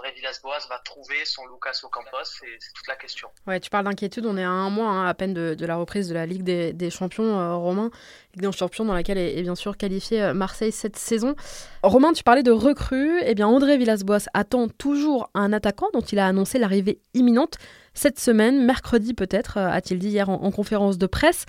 André 0.00 0.12
Villas-Boas 0.12 0.66
va 0.70 0.78
trouver 0.78 1.24
son 1.24 1.42
Lucas 1.46 1.80
Ocampos 1.82 2.24
C'est 2.24 2.72
toute 2.74 2.86
la 2.88 2.96
question. 2.96 3.28
Ouais, 3.46 3.60
tu 3.60 3.68
parles 3.68 3.84
d'inquiétude. 3.84 4.24
On 4.24 4.36
est 4.36 4.44
à 4.44 4.48
un 4.48 4.70
mois 4.70 4.88
hein, 4.88 5.06
à 5.06 5.14
peine 5.14 5.34
de, 5.34 5.66
la 5.66 5.76
reprise 5.76 6.08
de 6.08 6.14
la 6.14 6.26
Ligue 6.26 6.42
des, 6.42 6.90
Champions, 6.90 7.38
euh, 7.38 7.54
Romain. 7.54 7.90
Ligue 8.34 8.48
des 8.48 8.56
Champions 8.56 8.84
dans 8.84 8.94
laquelle 8.94 9.18
est, 9.18 9.42
bien 9.42 9.54
sûr 9.54 9.76
qualifié 9.76 10.22
euh, 10.22 10.34
Marseille 10.34 10.72
cette 10.72 10.96
saison. 10.96 11.34
Romain, 11.82 12.12
tu 12.12 12.22
parlais 12.22 12.42
de 12.42 12.50
recrues. 12.50 13.20
Eh 13.24 13.34
bien, 13.34 13.46
André 13.46 13.76
Villas-Boas 13.76 14.26
attend 14.32 14.68
toujours 14.68 15.28
un 15.34 15.52
attaquant 15.52 15.88
dont 15.92 16.00
il 16.00 16.18
a 16.18 16.26
annoncé 16.26 16.58
l'arrivée 16.58 17.00
imminente 17.12 17.56
cette 17.92 18.20
semaine, 18.20 18.64
mercredi 18.64 19.14
peut-être, 19.14 19.58
a-t-il 19.58 19.98
dit 19.98 20.10
hier 20.10 20.30
en, 20.30 20.50
conférence 20.52 20.96
de 20.96 21.06
presse. 21.06 21.44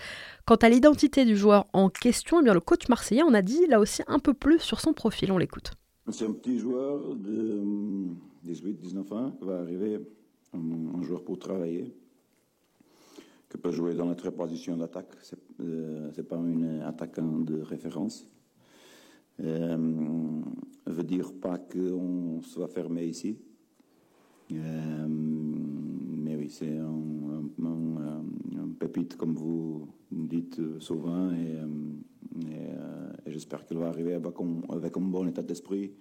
Quant 0.46 0.56
à 0.56 0.70
l'identité 0.70 1.24
du 1.24 1.38
joueur 1.38 1.68
en 1.72 1.90
question, 1.90 2.42
eh 2.42 2.44
bien, 2.44 2.54
le 2.54 2.60
coach 2.60 2.90
marseillais 2.90 3.22
en 3.22 3.34
a 3.36 3.44
dit 3.44 3.68
là 3.68 3.80
aussi 3.80 4.02
un 4.08 4.18
peu 4.18 4.34
plus 4.34 4.60
sur 4.60 4.82
son 4.82 4.92
profil. 4.92 5.32
On 5.32 5.38
l'écoute. 5.38 5.72
C'est 6.10 6.26
un 6.26 6.34
petit 6.34 6.58
joueur 6.58 7.16
de 7.16 7.62
18-19 8.46 9.14
ans 9.14 9.32
qui 9.32 9.46
va 9.46 9.60
arriver, 9.60 10.00
un, 10.54 11.02
joueur 11.04 11.24
pour 11.24 11.38
travailler, 11.38 11.94
qui 13.48 13.58
peut 13.58 13.72
jouer 13.72 13.94
dans 13.94 14.06
notre 14.06 14.32
position 14.32 14.76
d'attaque. 14.78 15.14
Ce 15.22 15.36
n'est 15.36 15.40
euh, 15.62 16.24
pas 16.28 16.38
un 16.38 16.82
attaquant 16.82 17.40
de 17.40 17.62
référence. 17.62 18.28
Euh, 19.42 20.42
veut 20.88 21.04
dire 21.04 21.34
pas 21.34 21.60
qu'on 21.60 22.42
soit 22.42 22.68
fermé 22.68 23.06
ici. 23.06 23.38
Euh, 24.52 25.08
mais 25.08 26.36
oui, 26.36 26.50
c'est 26.50 26.78
un, 26.78 27.44
pépite, 28.80 29.16
comme 29.16 29.36
vous 29.36 29.88
dites 30.12 30.60
souvent, 30.80 31.32
euh, 32.38 33.12
et, 33.26 33.32
j'espère 33.32 33.66
qu'elle 33.66 33.78
va 33.78 33.88
arriver 33.88 34.14
avec 34.14 34.40
un, 34.40 35.02
bon 35.02 35.28
état 35.28 35.42
d'esprit 35.42 35.94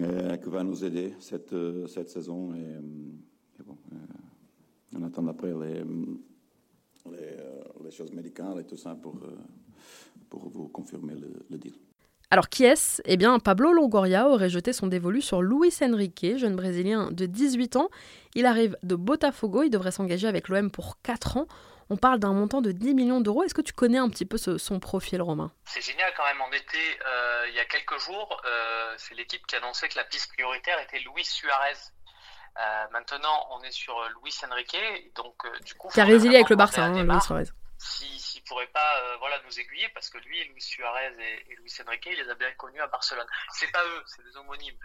euh, 0.00 0.36
qui 0.36 0.48
va 0.48 0.62
nous 0.64 0.84
aider 0.84 1.14
cette, 1.20 1.52
euh, 1.52 1.86
saison. 1.86 2.54
Et, 2.54 3.62
bon, 3.64 3.76
on 4.96 5.02
attend 5.02 5.26
après 5.28 5.52
les, 5.52 5.84
choses 7.90 8.12
médicales 8.12 8.60
et 8.60 8.64
tout 8.64 8.76
ça 8.76 8.94
pour, 8.94 9.16
pour 10.28 10.48
vous 10.48 10.68
confirmer 10.68 11.14
le, 11.14 11.32
le 11.50 11.58
deal. 11.58 11.74
Alors 12.32 12.48
qui 12.48 12.62
est-ce? 12.62 13.02
Eh 13.06 13.16
bien, 13.16 13.40
Pablo 13.40 13.72
Longoria 13.72 14.28
aurait 14.28 14.48
jeté 14.48 14.72
son 14.72 14.86
dévolu 14.86 15.20
sur 15.20 15.42
Luis 15.42 15.74
Enrique, 15.82 16.24
jeune 16.36 16.54
Brésilien 16.54 17.10
de 17.10 17.26
18 17.26 17.74
ans. 17.74 17.88
Il 18.36 18.46
arrive 18.46 18.76
de 18.84 18.94
Botafogo, 18.94 19.64
il 19.64 19.70
devrait 19.70 19.90
s'engager 19.90 20.28
avec 20.28 20.48
l'OM 20.48 20.70
pour 20.70 21.00
4 21.02 21.38
ans. 21.38 21.46
On 21.92 21.96
parle 21.96 22.20
d'un 22.20 22.32
montant 22.32 22.60
de 22.60 22.70
10 22.70 22.94
millions 22.94 23.20
d'euros. 23.20 23.42
Est-ce 23.42 23.54
que 23.54 23.60
tu 23.60 23.72
connais 23.72 23.98
un 23.98 24.08
petit 24.08 24.24
peu 24.24 24.38
son 24.38 24.78
profil, 24.78 25.20
Romain? 25.20 25.52
C'est 25.64 25.80
génial 25.80 26.12
quand 26.16 26.24
même. 26.24 26.40
En 26.40 26.52
été, 26.52 26.78
euh, 27.04 27.46
il 27.48 27.54
y 27.54 27.58
a 27.58 27.64
quelques 27.64 27.98
jours, 27.98 28.40
euh, 28.44 28.94
c'est 28.96 29.16
l'équipe 29.16 29.44
qui 29.48 29.56
annonçait 29.56 29.88
que 29.88 29.96
la 29.96 30.04
piste 30.04 30.32
prioritaire 30.32 30.78
était 30.80 31.00
Luis 31.00 31.24
Suarez. 31.24 31.74
Euh, 32.58 32.86
maintenant, 32.92 33.48
on 33.50 33.62
est 33.62 33.72
sur 33.72 34.00
Luis 34.22 34.32
Enrique, 34.48 35.12
donc 35.16 35.34
du 35.64 35.74
coup, 35.74 35.88
qui 35.88 36.00
a 36.00 36.04
résilié 36.04 36.36
avec 36.36 36.50
le 36.50 36.56
Barça, 36.56 36.84
hein, 36.84 37.02
Luis 37.02 37.20
Suarez. 37.22 37.50
S'il 37.78 38.40
ne 38.42 38.46
pourrait 38.46 38.68
pas 38.68 39.16
voilà, 39.18 39.40
nous 39.44 39.58
aiguiller, 39.58 39.88
parce 39.88 40.10
que 40.10 40.18
lui, 40.18 40.44
Luis 40.44 40.62
Suarez 40.62 41.12
et, 41.18 41.56
Luis 41.56 41.72
Enrique, 41.84 42.08
il 42.12 42.22
les 42.22 42.30
a 42.30 42.34
bien 42.34 42.52
connus 42.52 42.80
à 42.80 42.86
Barcelone. 42.86 43.26
C'est 43.52 43.70
pas 43.72 43.84
eux, 43.84 44.02
c'est 44.06 44.22
des 44.22 44.36
homonymes. 44.36 44.78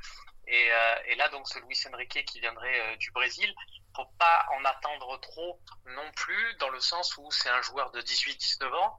Et, 0.47 0.69
et, 1.07 1.15
là, 1.15 1.29
donc, 1.29 1.47
c'est 1.47 1.59
Luis 1.61 1.81
Enrique 1.91 2.23
qui 2.25 2.39
viendrait 2.39 2.97
du 2.97 3.11
Brésil 3.11 3.53
faut 3.95 4.05
pas 4.19 4.45
en 4.51 4.65
attendre 4.65 5.19
trop 5.21 5.59
non 5.85 6.11
plus, 6.15 6.55
dans 6.55 6.69
le 6.69 6.79
sens 6.79 7.15
où 7.17 7.31
c'est 7.31 7.49
un 7.49 7.61
joueur 7.61 7.91
de 7.91 8.01
18-19 8.01 8.73
ans. 8.73 8.97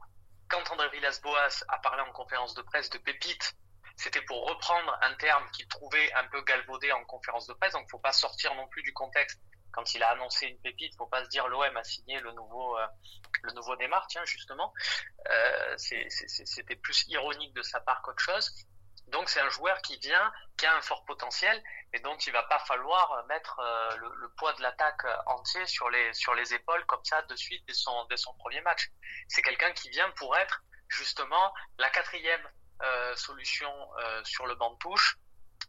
Quand 0.49 0.71
André 0.71 0.89
Villas-Boas 0.89 1.65
a 1.67 1.77
parlé 1.79 2.01
en 2.01 2.11
conférence 2.13 2.53
de 2.55 2.61
presse 2.61 2.89
de 2.89 2.97
pépite, 2.97 3.53
c'était 3.95 4.21
pour 4.21 4.47
reprendre 4.47 4.97
un 5.01 5.13
terme 5.15 5.49
qu'il 5.51 5.67
trouvait 5.67 6.11
un 6.13 6.27
peu 6.27 6.41
galvaudé 6.43 6.91
en 6.91 7.03
conférence 7.05 7.47
de 7.47 7.53
presse, 7.53 7.73
donc 7.73 7.89
faut 7.89 7.99
pas 7.99 8.13
sortir 8.13 8.53
non 8.55 8.67
plus 8.67 8.81
du 8.83 8.93
contexte. 8.93 9.39
Quand 9.71 9.93
il 9.93 10.01
a 10.01 10.11
annoncé 10.11 10.47
une 10.47 10.59
pépite, 10.59 10.95
faut 10.97 11.07
pas 11.07 11.23
se 11.23 11.29
dire 11.29 11.47
l'OM 11.47 11.77
a 11.77 11.83
signé 11.83 12.19
le 12.19 12.31
nouveau 12.31 12.77
euh, 12.77 12.87
le 13.43 13.53
nouveau 13.53 13.75
Neymar, 13.75 14.07
tiens 14.07 14.25
justement. 14.25 14.73
Euh, 15.29 15.75
c'était 15.77 16.75
plus 16.75 17.05
ironique 17.09 17.53
de 17.53 17.61
sa 17.61 17.79
part 17.81 18.01
qu'autre 18.01 18.23
chose. 18.23 18.49
Donc 19.07 19.29
c'est 19.29 19.39
un 19.39 19.49
joueur 19.49 19.81
qui 19.81 19.97
vient, 19.99 20.31
qui 20.57 20.65
a 20.65 20.75
un 20.75 20.81
fort 20.81 21.05
potentiel 21.05 21.63
et 21.93 21.99
dont 21.99 22.17
il 22.17 22.33
va 22.33 22.43
pas 22.43 22.59
falloir 22.59 23.25
mettre 23.27 23.59
euh, 23.59 23.97
le, 23.97 24.29
poids 24.37 24.53
de 24.53 24.61
l'attaque 24.61 25.05
entier 25.27 25.65
sur 25.65 25.89
les 25.89 26.13
sur 26.13 26.35
les 26.35 26.53
épaules 26.53 26.85
comme 26.85 27.03
ça 27.05 27.21
de 27.21 27.35
suite 27.35 27.63
dès 27.67 27.73
son 27.73 28.05
dès 28.05 28.17
son 28.17 28.33
premier 28.35 28.61
match. 28.61 28.89
C'est 29.29 29.41
quelqu'un 29.41 29.71
qui 29.71 29.89
vient 29.89 30.09
pour 30.11 30.35
être 30.35 30.61
justement 30.89 31.53
la 31.77 31.89
quatrième 31.89 32.47
euh, 32.83 33.15
solution 33.15 33.71
euh, 33.99 34.23
sur 34.23 34.45
le 34.45 34.53
banc 34.53 34.71
de 34.71 34.77
touche, 34.77 35.17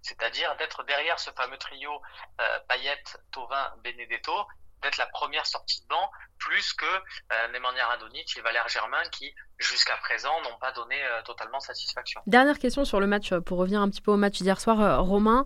c'est-à-dire 0.02 0.54
d'être 0.56 0.82
derrière 0.84 1.18
ce 1.18 1.30
fameux 1.30 1.56
trio 1.56 2.02
euh, 2.40 2.60
Payet, 2.68 3.02
Tovin, 3.32 3.74
Benedetto, 3.82 4.46
d'être 4.82 4.96
la 4.96 5.06
première 5.06 5.46
sortie 5.46 5.82
de 5.82 5.86
banc, 5.88 6.10
plus 6.38 6.72
que 6.72 6.84
euh, 6.84 7.48
Nemanja 7.52 7.86
Radonic 7.86 8.36
et 8.36 8.40
Valère 8.40 8.68
Germain 8.68 9.02
qui, 9.10 9.34
jusqu'à 9.58 9.96
présent, 9.96 10.40
n'ont 10.42 10.58
pas 10.60 10.72
donné 10.72 10.96
euh, 11.02 11.22
totalement 11.22 11.60
satisfaction. 11.60 12.20
Dernière 12.26 12.58
question 12.58 12.84
sur 12.84 13.00
le 13.00 13.06
match, 13.06 13.34
pour 13.34 13.58
revenir 13.58 13.80
un 13.80 13.88
petit 13.90 14.02
peu 14.02 14.12
au 14.12 14.16
match 14.16 14.38
d'hier 14.38 14.60
soir, 14.60 15.04
Romain. 15.04 15.44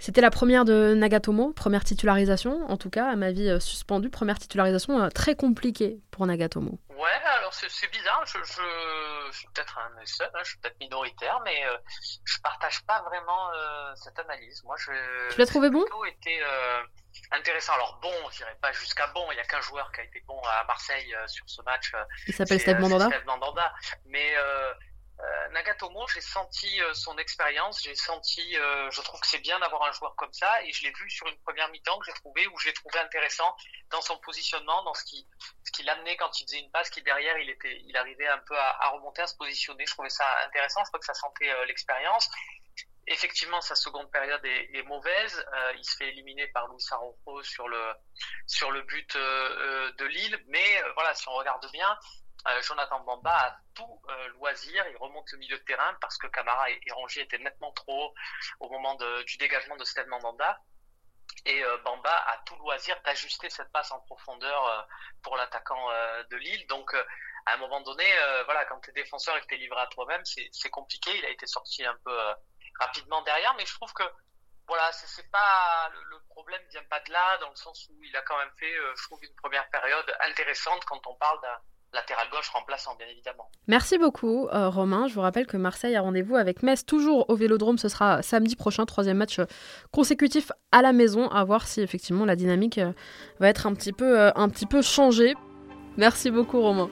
C'était 0.00 0.20
la 0.20 0.30
première 0.30 0.64
de 0.64 0.94
Nagatomo, 0.94 1.52
première 1.52 1.82
titularisation, 1.82 2.70
en 2.70 2.76
tout 2.76 2.88
cas, 2.88 3.08
à 3.10 3.16
ma 3.16 3.32
vie 3.32 3.60
suspendue, 3.60 4.10
première 4.10 4.38
titularisation 4.38 5.08
très 5.08 5.34
compliquée 5.34 5.98
pour 6.12 6.24
Nagatomo. 6.24 6.78
Ouais, 6.98 7.22
alors 7.38 7.54
c'est 7.54 7.90
bizarre, 7.92 8.24
je, 8.26 8.38
je, 8.42 9.30
suis 9.30 9.46
peut-être 9.54 9.78
un 9.78 10.04
seul, 10.04 10.28
hein, 10.34 10.40
je 10.42 10.48
suis 10.48 10.58
peut-être 10.58 10.80
minoritaire, 10.80 11.40
mais 11.44 11.64
euh, 11.64 11.76
je 12.24 12.40
partage 12.40 12.84
pas 12.86 13.02
vraiment 13.02 13.52
euh, 13.52 13.92
cette 13.94 14.18
analyse. 14.18 14.64
Moi, 14.64 14.74
je. 14.78 15.30
Tu 15.30 15.38
l'as 15.38 15.46
trouvé 15.46 15.70
bon? 15.70 15.84
été 16.06 16.42
euh, 16.42 16.82
intéressant. 17.30 17.74
Alors 17.74 17.98
bon, 18.00 18.14
je 18.30 18.38
dirais 18.38 18.56
pas 18.60 18.72
jusqu'à 18.72 19.06
bon. 19.08 19.30
Il 19.32 19.36
y 19.36 19.40
a 19.40 19.44
qu'un 19.44 19.60
joueur 19.60 19.90
qui 19.92 20.00
a 20.00 20.04
été 20.04 20.20
bon 20.20 20.40
à 20.42 20.64
Marseille 20.64 21.14
euh, 21.14 21.26
sur 21.28 21.48
ce 21.48 21.62
match. 21.62 21.92
Il 22.26 22.34
s'appelle 22.34 22.60
Steve 22.60 22.80
Mandanda. 22.80 23.08
Mandanda. 23.26 23.74
Mais 24.06 24.36
euh, 24.36 25.48
Nagatomo, 25.50 26.06
j'ai 26.08 26.20
senti 26.20 26.80
euh, 26.80 26.94
son 26.94 27.18
expérience, 27.18 27.82
j'ai 27.82 27.96
senti, 27.96 28.56
euh, 28.56 28.88
je 28.92 29.00
trouve 29.00 29.18
que 29.20 29.26
c'est 29.26 29.40
bien 29.40 29.58
d'avoir 29.58 29.82
un 29.82 29.92
joueur 29.92 30.14
comme 30.14 30.32
ça, 30.32 30.62
et 30.62 30.72
je 30.72 30.84
l'ai 30.84 30.92
vu 30.92 31.10
sur 31.10 31.26
une 31.26 31.36
première 31.40 31.68
mi-temps 31.70 31.98
que 31.98 32.06
j'ai 32.06 32.12
trouvé, 32.12 32.46
où 32.46 32.58
j'ai 32.60 32.72
trouvé 32.72 33.00
intéressant 33.00 33.56
dans 33.90 34.00
son 34.00 34.16
positionnement, 34.18 34.84
dans 34.84 34.94
ce 34.94 35.02
qui, 35.04 35.26
ce 35.64 35.72
qu'il 35.72 35.90
amenait 35.90 36.16
quand 36.16 36.30
il 36.38 36.44
faisait 36.44 36.60
une 36.60 36.70
passe, 36.70 36.88
qui 36.90 37.02
derrière 37.02 37.36
il 37.38 37.50
était, 37.50 37.80
il 37.84 37.96
arrivait 37.96 38.28
un 38.28 38.38
peu 38.38 38.56
à, 38.56 38.84
à 38.84 38.88
remonter, 38.90 39.22
à 39.22 39.26
se 39.26 39.34
positionner. 39.34 39.84
Je 39.86 39.92
trouvais 39.92 40.08
ça 40.08 40.24
intéressant, 40.46 40.84
je 40.84 40.90
crois 40.90 41.00
que 41.00 41.06
ça 41.06 41.14
sentait 41.14 41.52
l'expérience. 41.66 42.30
Effectivement, 43.10 43.60
sa 43.60 43.74
seconde 43.74 44.10
période 44.10 44.44
est, 44.44 44.82
mauvaise. 44.84 45.44
il 45.76 45.84
se 45.84 45.96
fait 45.96 46.08
éliminer 46.08 46.46
par 46.48 46.68
Luis 46.68 46.84
Araujo 46.90 47.42
sur 47.42 47.68
le 47.68 47.94
sur 48.46 48.70
le 48.70 48.82
but 48.82 49.16
de 49.16 50.04
Lille, 50.04 50.38
mais 50.48 50.82
voilà, 50.94 51.14
si 51.14 51.26
on 51.28 51.32
regarde 51.32 51.66
bien, 51.72 51.98
euh, 52.46 52.62
Jonathan 52.62 53.00
Bamba 53.00 53.32
a 53.32 53.56
tout 53.74 54.00
euh, 54.08 54.28
loisir, 54.28 54.86
il 54.88 54.96
remonte 54.96 55.30
le 55.32 55.38
milieu 55.38 55.58
de 55.58 55.64
terrain 55.64 55.94
parce 56.00 56.16
que 56.16 56.28
Camara 56.28 56.70
et, 56.70 56.80
Rongier 56.92 57.22
étaient 57.22 57.38
nettement 57.38 57.72
trop 57.72 58.04
haut 58.04 58.14
au 58.60 58.70
moment 58.70 58.96
du 59.26 59.36
dégagement 59.38 59.76
de 59.76 59.84
Steve 59.84 60.06
Mandanda. 60.06 60.60
Et 61.44 61.62
euh, 61.64 61.76
Bamba 61.78 62.10
a 62.10 62.38
tout 62.46 62.56
loisir 62.56 63.00
d'ajuster 63.04 63.50
cette 63.50 63.70
passe 63.70 63.90
en 63.90 64.00
profondeur 64.00 64.88
pour 65.22 65.36
l'attaquant 65.36 65.88
de 66.30 66.36
Lille. 66.36 66.66
Donc 66.68 66.94
à 67.46 67.54
un 67.54 67.56
moment 67.58 67.80
donné, 67.80 68.04
voilà, 68.44 68.64
quand 68.66 68.80
tu 68.80 68.90
es 68.90 68.92
défenseur 68.92 69.36
et 69.36 69.40
que 69.40 69.46
tu 69.46 69.54
es 69.54 69.58
livré 69.58 69.80
à 69.80 69.86
toi-même, 69.88 70.22
c'est 70.24 70.70
compliqué. 70.70 71.16
Il 71.18 71.24
a 71.26 71.30
été 71.30 71.46
sorti 71.46 71.84
un 71.84 71.96
peu 72.04 72.18
rapidement 72.78 73.22
derrière, 73.22 73.54
mais 73.56 73.66
je 73.66 73.74
trouve 73.74 73.92
que 73.92 74.04
voilà, 74.66 74.90
c'est 74.92 75.30
pas 75.30 75.88
le, 75.94 76.02
le, 76.10 76.18
problème 76.28 76.60
vient 76.70 76.84
pas 76.90 77.00
de 77.00 77.10
là, 77.10 77.38
dans 77.38 77.48
le 77.48 77.56
sens 77.56 77.88
où 77.88 78.04
il 78.04 78.14
a 78.14 78.22
quand 78.22 78.36
même 78.36 78.52
fait, 78.58 78.74
je 78.96 79.02
trouve, 79.04 79.18
une 79.24 79.34
première 79.36 79.68
période 79.70 80.14
intéressante 80.28 80.84
quand 80.84 81.00
on 81.06 81.14
parle 81.14 81.40
d'un 81.40 81.58
latéral 81.92 82.28
gauche 82.30 82.48
remplaçant, 82.50 82.94
bien 82.96 83.06
évidemment. 83.06 83.50
Merci 83.66 83.98
beaucoup, 83.98 84.48
euh, 84.48 84.68
Romain. 84.68 85.06
Je 85.08 85.14
vous 85.14 85.20
rappelle 85.20 85.46
que 85.46 85.56
Marseille 85.56 85.96
a 85.96 86.00
rendez-vous 86.00 86.36
avec 86.36 86.62
Metz, 86.62 86.84
toujours 86.84 87.28
au 87.30 87.36
Vélodrome. 87.36 87.78
Ce 87.78 87.88
sera 87.88 88.22
samedi 88.22 88.56
prochain, 88.56 88.84
troisième 88.86 89.16
match 89.16 89.38
euh, 89.38 89.46
consécutif 89.92 90.52
à 90.72 90.82
la 90.82 90.92
maison. 90.92 91.28
À 91.28 91.44
voir 91.44 91.66
si 91.66 91.80
effectivement 91.80 92.24
la 92.24 92.36
dynamique 92.36 92.78
euh, 92.78 92.92
va 93.40 93.48
être 93.48 93.66
un 93.66 93.74
petit 93.74 93.92
peu, 93.92 94.30
un 94.34 94.48
petit 94.48 94.66
peu 94.66 94.82
changée. 94.82 95.34
Merci 95.96 96.30
beaucoup, 96.30 96.60
Romain. 96.60 96.90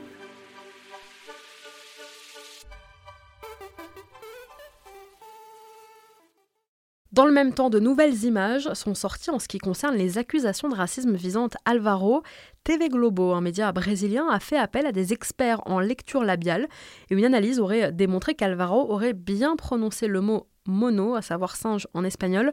Dans 7.16 7.24
le 7.24 7.32
même 7.32 7.54
temps, 7.54 7.70
de 7.70 7.78
nouvelles 7.78 8.24
images 8.24 8.70
sont 8.74 8.94
sorties 8.94 9.30
en 9.30 9.38
ce 9.38 9.48
qui 9.48 9.56
concerne 9.56 9.96
les 9.96 10.18
accusations 10.18 10.68
de 10.68 10.74
racisme 10.74 11.14
visant 11.14 11.48
Alvaro. 11.64 12.22
TV 12.62 12.90
Globo, 12.90 13.32
un 13.32 13.40
média 13.40 13.72
brésilien, 13.72 14.28
a 14.28 14.38
fait 14.38 14.58
appel 14.58 14.84
à 14.84 14.92
des 14.92 15.14
experts 15.14 15.62
en 15.64 15.80
lecture 15.80 16.24
labiale 16.24 16.68
et 17.08 17.14
une 17.14 17.24
analyse 17.24 17.58
aurait 17.58 17.90
démontré 17.90 18.34
qu'Alvaro 18.34 18.92
aurait 18.92 19.14
bien 19.14 19.56
prononcé 19.56 20.08
le 20.08 20.20
mot 20.20 20.46
mono, 20.66 21.14
à 21.14 21.22
savoir 21.22 21.56
singe 21.56 21.88
en 21.94 22.04
espagnol. 22.04 22.52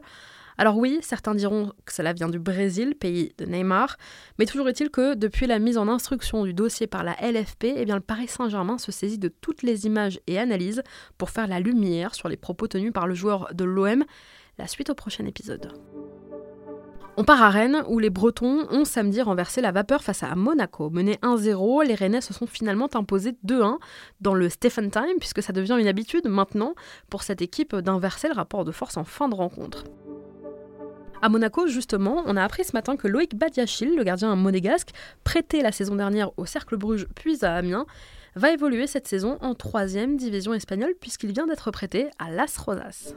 Alors 0.56 0.78
oui, 0.78 0.98
certains 1.02 1.34
diront 1.34 1.72
que 1.84 1.92
cela 1.92 2.14
vient 2.14 2.30
du 2.30 2.38
Brésil, 2.38 2.94
pays 2.94 3.34
de 3.36 3.44
Neymar, 3.44 3.98
mais 4.38 4.46
toujours 4.46 4.68
est-il 4.70 4.88
que 4.88 5.14
depuis 5.14 5.46
la 5.46 5.58
mise 5.58 5.76
en 5.76 5.88
instruction 5.88 6.44
du 6.44 6.54
dossier 6.54 6.86
par 6.86 7.04
la 7.04 7.16
LFP, 7.20 7.64
eh 7.76 7.84
bien 7.84 7.96
le 7.96 8.00
Paris 8.00 8.28
Saint-Germain 8.28 8.78
se 8.78 8.92
saisit 8.92 9.18
de 9.18 9.28
toutes 9.28 9.62
les 9.62 9.84
images 9.84 10.20
et 10.26 10.38
analyses 10.38 10.82
pour 11.18 11.28
faire 11.28 11.48
la 11.48 11.60
lumière 11.60 12.14
sur 12.14 12.30
les 12.30 12.38
propos 12.38 12.66
tenus 12.66 12.94
par 12.94 13.06
le 13.06 13.14
joueur 13.14 13.52
de 13.52 13.64
l'OM 13.64 14.04
la 14.58 14.66
suite 14.66 14.90
au 14.90 14.94
prochain 14.94 15.24
épisode. 15.26 15.72
On 17.16 17.22
part 17.22 17.42
à 17.42 17.50
Rennes 17.50 17.84
où 17.88 18.00
les 18.00 18.10
Bretons 18.10 18.66
ont 18.70 18.84
samedi 18.84 19.22
renversé 19.22 19.60
la 19.60 19.70
vapeur 19.70 20.02
face 20.02 20.24
à 20.24 20.34
Monaco. 20.34 20.90
Mené 20.90 21.14
1-0, 21.22 21.86
les 21.86 21.94
Rennais 21.94 22.20
se 22.20 22.34
sont 22.34 22.46
finalement 22.46 22.88
imposés 22.94 23.36
2-1 23.46 23.78
dans 24.20 24.34
le 24.34 24.48
Stephen 24.48 24.90
Time 24.90 25.18
puisque 25.20 25.40
ça 25.40 25.52
devient 25.52 25.76
une 25.78 25.86
habitude 25.86 26.26
maintenant 26.26 26.74
pour 27.10 27.22
cette 27.22 27.40
équipe 27.40 27.76
d'inverser 27.76 28.26
le 28.26 28.34
rapport 28.34 28.64
de 28.64 28.72
force 28.72 28.96
en 28.96 29.04
fin 29.04 29.28
de 29.28 29.36
rencontre. 29.36 29.84
À 31.22 31.28
Monaco, 31.28 31.68
justement, 31.68 32.24
on 32.26 32.36
a 32.36 32.42
appris 32.42 32.64
ce 32.64 32.72
matin 32.72 32.96
que 32.96 33.06
Loïc 33.06 33.36
Badiachil, 33.36 33.94
le 33.94 34.02
gardien 34.02 34.34
monégasque, 34.34 34.90
prêté 35.22 35.62
la 35.62 35.70
saison 35.70 35.94
dernière 35.94 36.36
au 36.36 36.46
Cercle 36.46 36.76
Bruges 36.76 37.06
puis 37.14 37.44
à 37.44 37.54
Amiens, 37.54 37.86
va 38.34 38.50
évoluer 38.50 38.88
cette 38.88 39.06
saison 39.06 39.38
en 39.40 39.54
3 39.54 39.86
division 40.16 40.52
espagnole 40.52 40.94
puisqu'il 41.00 41.32
vient 41.32 41.46
d'être 41.46 41.70
prêté 41.70 42.08
à 42.18 42.30
Las 42.32 42.58
Rosas. 42.58 43.14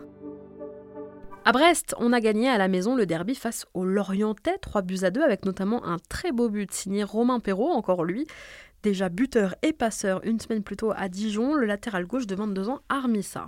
À 1.48 1.54
Brest, 1.54 1.96
on 1.98 2.12
a 2.12 2.20
gagné 2.20 2.50
à 2.50 2.58
la 2.58 2.68
maison 2.68 2.94
le 2.94 3.06
derby 3.06 3.34
face 3.34 3.68
au 3.74 3.86
Lorientais, 3.86 4.58
3 4.58 4.82
buts 4.82 5.00
à 5.04 5.12
2, 5.12 5.22
avec 5.22 5.46
notamment 5.46 5.86
un 5.86 5.96
très 6.10 6.34
beau 6.34 6.50
but 6.50 6.74
signé 6.74 7.06
Romain 7.06 7.40
Perrault, 7.40 7.72
encore 7.72 8.04
lui. 8.04 8.28
Déjà 8.84 9.08
buteur 9.08 9.56
et 9.62 9.72
passeur 9.72 10.20
une 10.26 10.42
semaine 10.42 10.62
plus 10.62 10.76
tôt 10.76 10.92
à 10.94 11.08
Dijon, 11.08 11.54
le 11.54 11.66
latéral 11.66 12.06
gauche 12.06 12.28
de 12.28 12.36
22 12.36 12.68
ans 12.68 12.82
Armissa. 12.90 13.48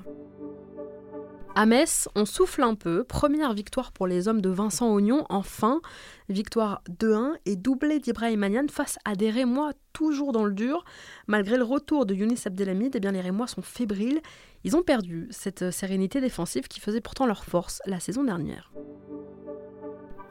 À 1.55 1.65
Metz, 1.65 2.07
on 2.15 2.25
souffle 2.25 2.61
un 2.61 2.75
peu. 2.75 3.03
Première 3.03 3.53
victoire 3.53 3.91
pour 3.91 4.07
les 4.07 4.27
hommes 4.27 4.39
de 4.39 4.49
Vincent 4.49 4.93
Ognon, 4.93 5.25
enfin. 5.29 5.81
Victoire 6.29 6.81
2-1 7.01 7.33
et 7.45 7.55
doublé 7.55 7.99
d'Ibrahim 7.99 8.39
Manian 8.39 8.67
face 8.69 8.97
à 9.03 9.15
des 9.15 9.29
Rémois 9.29 9.71
toujours 9.91 10.31
dans 10.31 10.45
le 10.45 10.53
dur. 10.53 10.85
Malgré 11.27 11.57
le 11.57 11.63
retour 11.63 12.05
de 12.05 12.13
Younis 12.13 12.41
Abdelhamid, 12.45 12.95
eh 12.95 12.99
bien 12.99 13.11
les 13.11 13.21
Rémois 13.21 13.47
sont 13.47 13.63
fébriles. 13.63 14.21
Ils 14.63 14.77
ont 14.77 14.83
perdu 14.83 15.27
cette 15.31 15.71
sérénité 15.71 16.21
défensive 16.21 16.67
qui 16.67 16.79
faisait 16.79 17.01
pourtant 17.01 17.25
leur 17.25 17.43
force 17.43 17.81
la 17.85 17.99
saison 17.99 18.23
dernière. 18.23 18.71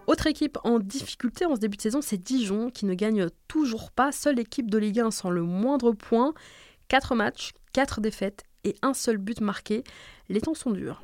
Autre 0.07 0.29
équipe 0.29 0.57
en 0.65 0.79
difficulté 0.79 1.45
en 1.45 1.57
ce 1.57 1.61
début 1.61 1.77
de 1.77 1.83
saison, 1.83 2.01
c'est 2.01 2.17
Dijon 2.17 2.71
qui 2.71 2.87
ne 2.87 2.95
gagne 2.95 3.27
toujours 3.49 3.91
pas. 3.91 4.13
Seule 4.13 4.39
équipe 4.39 4.71
de 4.71 4.79
Ligue 4.79 5.01
1 5.01 5.11
sans 5.11 5.31
le 5.31 5.43
moindre 5.43 5.93
point. 5.93 6.33
4 6.89 7.15
matchs, 7.15 7.53
4 7.75 8.01
défaites 8.01 8.45
et 8.65 8.77
un 8.83 8.95
seul 8.95 9.19
but 9.19 9.41
marqué 9.41 9.85
les 10.29 10.41
temps 10.41 10.55
sont 10.55 10.71
durs. 10.71 11.03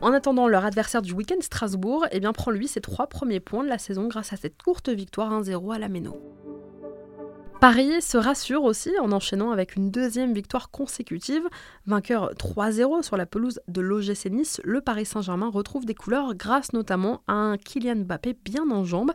En 0.00 0.12
attendant, 0.12 0.48
leur 0.48 0.64
adversaire 0.64 1.02
du 1.02 1.12
week-end, 1.12 1.40
Strasbourg, 1.40 2.06
eh 2.10 2.20
bien, 2.20 2.32
prend 2.32 2.50
lui 2.50 2.68
ses 2.68 2.80
trois 2.80 3.06
premiers 3.06 3.40
points 3.40 3.64
de 3.64 3.68
la 3.68 3.78
saison 3.78 4.08
grâce 4.08 4.32
à 4.32 4.36
cette 4.36 4.62
courte 4.62 4.88
victoire 4.88 5.30
1-0 5.42 5.74
à 5.74 5.78
la 5.78 5.88
Méno. 5.88 6.18
Paris 7.60 8.00
se 8.00 8.16
rassure 8.16 8.64
aussi 8.64 8.90
en 9.02 9.12
enchaînant 9.12 9.50
avec 9.50 9.76
une 9.76 9.90
deuxième 9.90 10.32
victoire 10.32 10.70
consécutive. 10.70 11.42
Vainqueur 11.84 12.32
3-0 12.32 13.02
sur 13.02 13.18
la 13.18 13.26
pelouse 13.26 13.60
de 13.68 13.82
l'OGC 13.82 14.30
Nice, 14.30 14.62
le 14.64 14.80
Paris 14.80 15.04
Saint-Germain 15.04 15.50
retrouve 15.50 15.84
des 15.84 15.94
couleurs 15.94 16.34
grâce 16.34 16.72
notamment 16.72 17.20
à 17.28 17.34
un 17.34 17.58
Kylian 17.58 17.96
Mbappé 17.96 18.34
bien 18.46 18.70
en 18.70 18.86
jambes. 18.86 19.12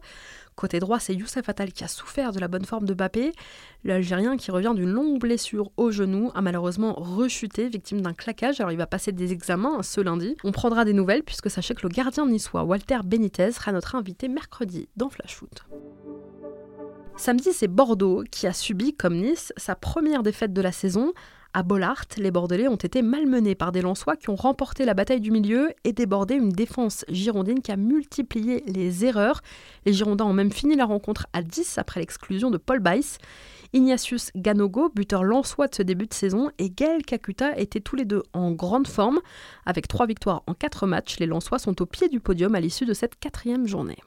Côté 0.56 0.80
droit, 0.80 1.00
c'est 1.00 1.16
Youssef 1.16 1.50
Attal 1.50 1.74
qui 1.74 1.84
a 1.84 1.88
souffert 1.88 2.32
de 2.34 2.40
la 2.40 2.48
bonne 2.48 2.66
forme 2.66 2.86
de 2.86 2.94
Mbappé. 2.94 3.32
L'Algérien 3.84 4.38
qui 4.38 4.52
revient 4.52 4.74
d'une 4.76 4.92
longue 4.92 5.20
blessure 5.20 5.72
au 5.76 5.90
genou 5.90 6.30
a 6.36 6.42
malheureusement 6.42 6.94
rechuté, 6.94 7.68
victime 7.68 8.02
d'un 8.02 8.14
claquage. 8.14 8.60
Alors 8.60 8.72
il 8.72 8.78
va 8.78 8.86
passer 8.86 9.12
des 9.12 9.32
examens 9.32 9.82
ce 9.82 10.02
lundi. 10.02 10.38
On 10.44 10.52
prendra 10.52 10.86
des 10.86 10.94
nouvelles 10.94 11.24
puisque 11.24 11.50
sachez 11.50 11.74
que 11.74 11.82
le 11.82 11.90
gardien 11.90 12.28
niçois 12.28 12.64
Walter 12.64 13.00
Benitez 13.04 13.54
sera 13.54 13.72
notre 13.72 13.96
invité 13.96 14.28
mercredi 14.28 14.88
dans 14.96 15.10
Flash 15.10 15.34
Foot. 15.34 15.64
Samedi, 17.18 17.54
c'est 17.54 17.68
Bordeaux 17.68 18.24
qui 18.30 18.46
a 18.46 18.54
subi, 18.54 18.94
comme 18.94 19.16
Nice, 19.16 19.54
sa 19.56 19.76
première 19.76 20.22
défaite 20.22 20.54
de 20.54 20.62
la 20.62 20.72
saison. 20.72 21.14
À 21.54 21.64
Bollard, 21.64 22.04
les 22.18 22.32
Bordelais 22.32 22.68
ont 22.68 22.76
été 22.76 23.02
malmenés 23.02 23.56
par 23.56 23.72
des 23.72 23.82
Lensois 23.82 24.18
qui 24.18 24.30
ont 24.30 24.36
remporté 24.36 24.84
la 24.84 24.94
bataille 24.94 25.22
du 25.22 25.32
milieu 25.32 25.72
et 25.86 25.94
débordé 25.94 26.36
une 26.36 26.50
défense 26.50 27.06
girondine 27.08 27.62
qui 27.62 27.72
a 27.72 27.78
multiplié 27.78 28.64
les 28.68 29.06
erreurs. 29.06 29.42
Les 29.86 29.94
Girondins 29.94 30.26
ont 30.26 30.34
même 30.34 30.52
fini 30.52 30.76
la 30.76 30.84
rencontre 30.84 31.28
à 31.32 31.42
10 31.42 31.78
après 31.78 32.02
l'exclusion 32.02 32.52
de 32.52 32.58
Paul 32.58 32.82
Bice. 32.82 33.18
Ignatius 33.72 34.32
Ganogo, 34.36 34.92
buteur 34.94 35.24
lançois 35.24 35.68
de 35.68 35.76
ce 35.76 35.84
début 35.84 36.08
de 36.08 36.14
saison, 36.14 36.52
et 36.60 36.70
Gaël 36.70 37.04
Kakuta 37.04 37.58
étaient 37.58 37.80
tous 37.80 37.96
les 37.96 38.06
deux 38.06 38.24
en 38.34 38.52
grande 38.52 38.88
forme. 38.88 39.20
Avec 39.66 39.88
trois 39.88 40.06
victoires 40.06 40.44
en 40.48 40.54
quatre 40.54 40.86
matchs, 40.86 41.18
les 41.20 41.26
Lançois 41.26 41.60
sont 41.60 41.82
au 41.82 41.86
pied 41.86 42.10
du 42.10 42.20
podium 42.20 42.54
à 42.56 42.60
l'issue 42.60 42.86
de 42.86 42.94
cette 42.94 43.18
quatrième 43.18 43.66
journée. 43.66 43.98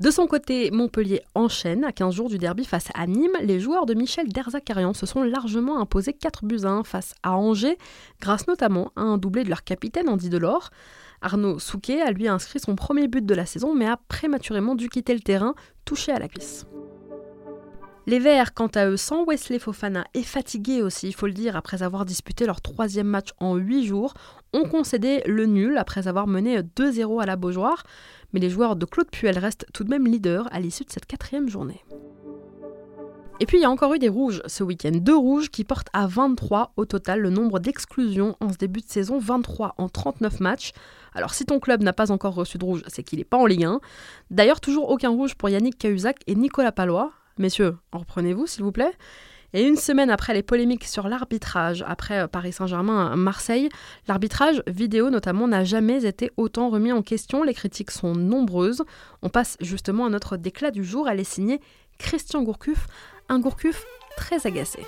De 0.00 0.12
son 0.12 0.28
côté, 0.28 0.70
Montpellier 0.70 1.22
enchaîne. 1.34 1.84
À 1.84 1.90
15 1.90 2.14
jours 2.14 2.28
du 2.28 2.38
derby 2.38 2.64
face 2.64 2.88
à 2.94 3.08
Nîmes, 3.08 3.36
les 3.42 3.58
joueurs 3.58 3.84
de 3.84 3.94
Michel 3.94 4.28
Derzakarian 4.28 4.94
se 4.94 5.06
sont 5.06 5.24
largement 5.24 5.80
imposés 5.80 6.12
4 6.12 6.44
buts 6.44 6.60
à 6.62 6.68
1 6.68 6.84
face 6.84 7.14
à 7.24 7.36
Angers, 7.36 7.78
grâce 8.20 8.46
notamment 8.46 8.92
à 8.94 9.00
un 9.00 9.18
doublé 9.18 9.42
de 9.42 9.48
leur 9.48 9.64
capitaine 9.64 10.08
Andy 10.08 10.28
Delors. 10.28 10.70
Arnaud 11.20 11.58
Souquet 11.58 12.00
a 12.00 12.12
lui 12.12 12.28
inscrit 12.28 12.60
son 12.60 12.76
premier 12.76 13.08
but 13.08 13.26
de 13.26 13.34
la 13.34 13.44
saison, 13.44 13.74
mais 13.74 13.88
a 13.88 13.96
prématurément 13.96 14.76
dû 14.76 14.88
quitter 14.88 15.14
le 15.14 15.20
terrain, 15.20 15.54
touché 15.84 16.12
à 16.12 16.20
la 16.20 16.28
cuisse. 16.28 16.64
Les 18.08 18.18
Verts, 18.18 18.54
quant 18.54 18.68
à 18.68 18.86
eux, 18.86 18.96
sans 18.96 19.26
Wesley 19.26 19.58
Fofana 19.58 20.04
et 20.14 20.22
fatigués 20.22 20.80
aussi, 20.82 21.08
il 21.08 21.14
faut 21.14 21.26
le 21.26 21.34
dire, 21.34 21.56
après 21.56 21.82
avoir 21.82 22.06
disputé 22.06 22.46
leur 22.46 22.62
troisième 22.62 23.06
match 23.06 23.28
en 23.38 23.56
8 23.56 23.84
jours, 23.84 24.14
ont 24.54 24.64
concédé 24.64 25.22
le 25.26 25.44
nul 25.44 25.76
après 25.76 26.08
avoir 26.08 26.26
mené 26.26 26.60
2-0 26.62 27.22
à 27.22 27.26
la 27.26 27.36
Beaujoire 27.36 27.84
mais 28.32 28.40
les 28.40 28.50
joueurs 28.50 28.76
de 28.76 28.84
Claude 28.84 29.10
Puel 29.10 29.38
restent 29.38 29.66
tout 29.72 29.84
de 29.84 29.90
même 29.90 30.06
leaders 30.06 30.48
à 30.52 30.60
l'issue 30.60 30.84
de 30.84 30.90
cette 30.90 31.06
quatrième 31.06 31.48
journée. 31.48 31.84
Et 33.40 33.46
puis 33.46 33.58
il 33.58 33.60
y 33.60 33.64
a 33.64 33.70
encore 33.70 33.94
eu 33.94 34.00
des 34.00 34.08
rouges 34.08 34.42
ce 34.46 34.64
week-end, 34.64 34.90
deux 34.94 35.16
rouges 35.16 35.48
qui 35.48 35.62
portent 35.62 35.90
à 35.92 36.08
23 36.08 36.72
au 36.76 36.86
total 36.86 37.20
le 37.20 37.30
nombre 37.30 37.60
d'exclusions 37.60 38.36
en 38.40 38.52
ce 38.52 38.56
début 38.56 38.80
de 38.80 38.88
saison, 38.88 39.18
23 39.18 39.76
en 39.78 39.88
39 39.88 40.40
matchs. 40.40 40.72
Alors 41.14 41.34
si 41.34 41.44
ton 41.44 41.60
club 41.60 41.82
n'a 41.82 41.92
pas 41.92 42.10
encore 42.10 42.34
reçu 42.34 42.58
de 42.58 42.64
rouge, 42.64 42.82
c'est 42.88 43.04
qu'il 43.04 43.20
n'est 43.20 43.24
pas 43.24 43.36
en 43.36 43.46
Ligue 43.46 43.64
1. 43.64 43.80
D'ailleurs 44.30 44.60
toujours 44.60 44.90
aucun 44.90 45.10
rouge 45.10 45.36
pour 45.36 45.48
Yannick 45.50 45.78
Cahuzac 45.78 46.16
et 46.26 46.34
Nicolas 46.34 46.72
Palois. 46.72 47.12
Messieurs, 47.38 47.76
en 47.92 47.98
reprenez-vous 47.98 48.46
s'il 48.46 48.64
vous 48.64 48.72
plaît. 48.72 48.92
Et 49.54 49.66
une 49.66 49.76
semaine 49.76 50.10
après 50.10 50.34
les 50.34 50.42
polémiques 50.42 50.84
sur 50.84 51.08
l'arbitrage, 51.08 51.82
après 51.86 52.18
euh, 52.18 52.26
Paris 52.26 52.52
Saint-Germain 52.52 53.16
Marseille, 53.16 53.70
l'arbitrage 54.06 54.62
vidéo 54.66 55.08
notamment 55.08 55.48
n'a 55.48 55.64
jamais 55.64 56.04
été 56.04 56.30
autant 56.36 56.68
remis 56.68 56.92
en 56.92 57.00
question. 57.00 57.42
Les 57.42 57.54
critiques 57.54 57.90
sont 57.90 58.14
nombreuses. 58.14 58.82
On 59.22 59.30
passe 59.30 59.56
justement 59.60 60.04
à 60.04 60.10
notre 60.10 60.36
déclat 60.36 60.70
du 60.70 60.84
jour. 60.84 61.08
Elle 61.08 61.20
est 61.20 61.24
signée 61.24 61.60
Christian 61.98 62.42
Gourcuff, 62.42 62.86
un 63.30 63.40
Gourcuff 63.40 63.86
très 64.16 64.46
agacé. 64.46 64.80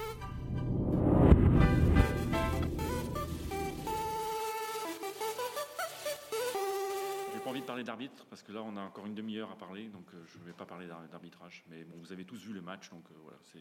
Parler 7.62 7.84
d'arbitre 7.84 8.26
parce 8.28 8.42
que 8.42 8.52
là 8.52 8.62
on 8.62 8.76
a 8.76 8.82
encore 8.82 9.06
une 9.06 9.14
demi-heure 9.14 9.50
à 9.50 9.56
parler, 9.56 9.88
donc 9.88 10.06
euh, 10.14 10.18
je 10.26 10.38
ne 10.38 10.44
vais 10.44 10.52
pas 10.52 10.66
parler 10.66 10.86
d'arbitrage. 11.10 11.64
Mais 11.70 11.84
bon, 11.84 11.96
vous 12.00 12.12
avez 12.12 12.24
tous 12.24 12.40
vu 12.42 12.52
le 12.52 12.62
match, 12.62 12.90
donc 12.90 13.04
euh, 13.10 13.14
voilà, 13.22 13.38
c'est 13.44 13.60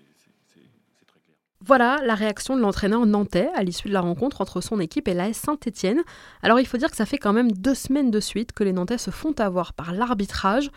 voilà 1.65 1.99
la 2.05 2.15
réaction 2.15 2.55
de 2.55 2.61
l'entraîneur 2.61 3.05
nantais 3.05 3.49
à 3.53 3.63
l'issue 3.63 3.89
de 3.89 3.93
la 3.93 3.99
rencontre 3.99 4.39
entre 4.39 4.61
son 4.61 4.79
équipe 4.79 5.09
et 5.09 5.13
l'AS 5.13 5.33
Saint-Etienne. 5.33 6.01
Alors 6.41 6.61
il 6.61 6.65
faut 6.65 6.77
dire 6.77 6.89
que 6.89 6.95
ça 6.95 7.05
fait 7.05 7.17
quand 7.17 7.33
même 7.33 7.51
deux 7.51 7.75
semaines 7.75 8.11
de 8.11 8.21
suite 8.21 8.53
que 8.53 8.63
les 8.63 8.71
Nantais 8.71 8.97
se 8.97 9.11
font 9.11 9.33
avoir 9.39 9.73
par 9.73 9.91
l'arbitrage. 9.91 10.71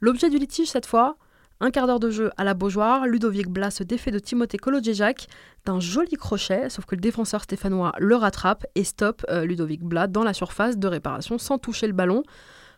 L'objet 0.00 0.28
du 0.28 0.38
litige 0.38 0.68
cette 0.68 0.84
fois, 0.84 1.16
un 1.60 1.70
quart 1.70 1.86
d'heure 1.86 2.00
de 2.00 2.10
jeu 2.10 2.30
à 2.36 2.44
la 2.44 2.54
Beaujoire, 2.54 3.06
Ludovic 3.06 3.48
Blas 3.48 3.72
se 3.72 3.82
défait 3.82 4.10
de 4.10 4.18
Timothée 4.18 4.58
Kolodjejak 4.58 5.26
d'un 5.64 5.80
joli 5.80 6.16
crochet, 6.16 6.70
sauf 6.70 6.84
que 6.86 6.94
le 6.94 7.00
défenseur 7.00 7.42
stéphanois 7.42 7.92
le 7.98 8.14
rattrape 8.14 8.64
et 8.74 8.84
stoppe 8.84 9.24
euh, 9.28 9.44
Ludovic 9.44 9.82
Blas 9.82 10.06
dans 10.06 10.22
la 10.22 10.32
surface 10.32 10.78
de 10.78 10.86
réparation 10.86 11.38
sans 11.38 11.58
toucher 11.58 11.86
le 11.86 11.92
ballon. 11.92 12.22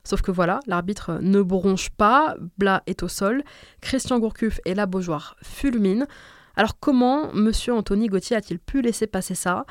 Sauf 0.03 0.23
que 0.23 0.31
voilà, 0.31 0.61
l'arbitre 0.67 1.19
ne 1.21 1.43
bronche 1.43 1.91
pas, 1.91 2.37
Blas 2.57 2.83
est 2.87 3.03
au 3.03 3.09
sol, 3.09 3.43
Christian 3.83 4.19
Gourcuff 4.19 4.61
et 4.65 4.75
la 4.75 4.87
Beaujoire 4.87 5.37
fulminent. 5.43 6.07
Alors 6.57 6.79
comment 6.81 7.31
M. 7.33 7.53
Anthony 7.69 8.07
Gauthier 8.09 8.37
a-t-il 8.37 8.59
pu 8.59 8.81
laisser 8.81 9.07
passer 9.07 9.35
ça? 9.35 9.67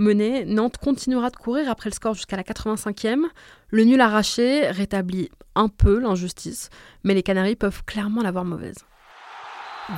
Mené, 0.00 0.46
Nantes 0.46 0.78
continuera 0.78 1.28
de 1.28 1.36
courir 1.36 1.70
après 1.70 1.90
le 1.90 1.94
score 1.94 2.14
jusqu'à 2.14 2.38
la 2.38 2.42
85e. 2.42 3.24
Le 3.68 3.84
nul 3.84 4.00
arraché 4.00 4.70
rétablit 4.70 5.28
un 5.54 5.68
peu 5.68 5.98
l'injustice, 5.98 6.70
mais 7.04 7.12
les 7.12 7.22
Canaries 7.22 7.54
peuvent 7.54 7.84
clairement 7.84 8.22
l'avoir 8.22 8.46
mauvaise. 8.46 8.78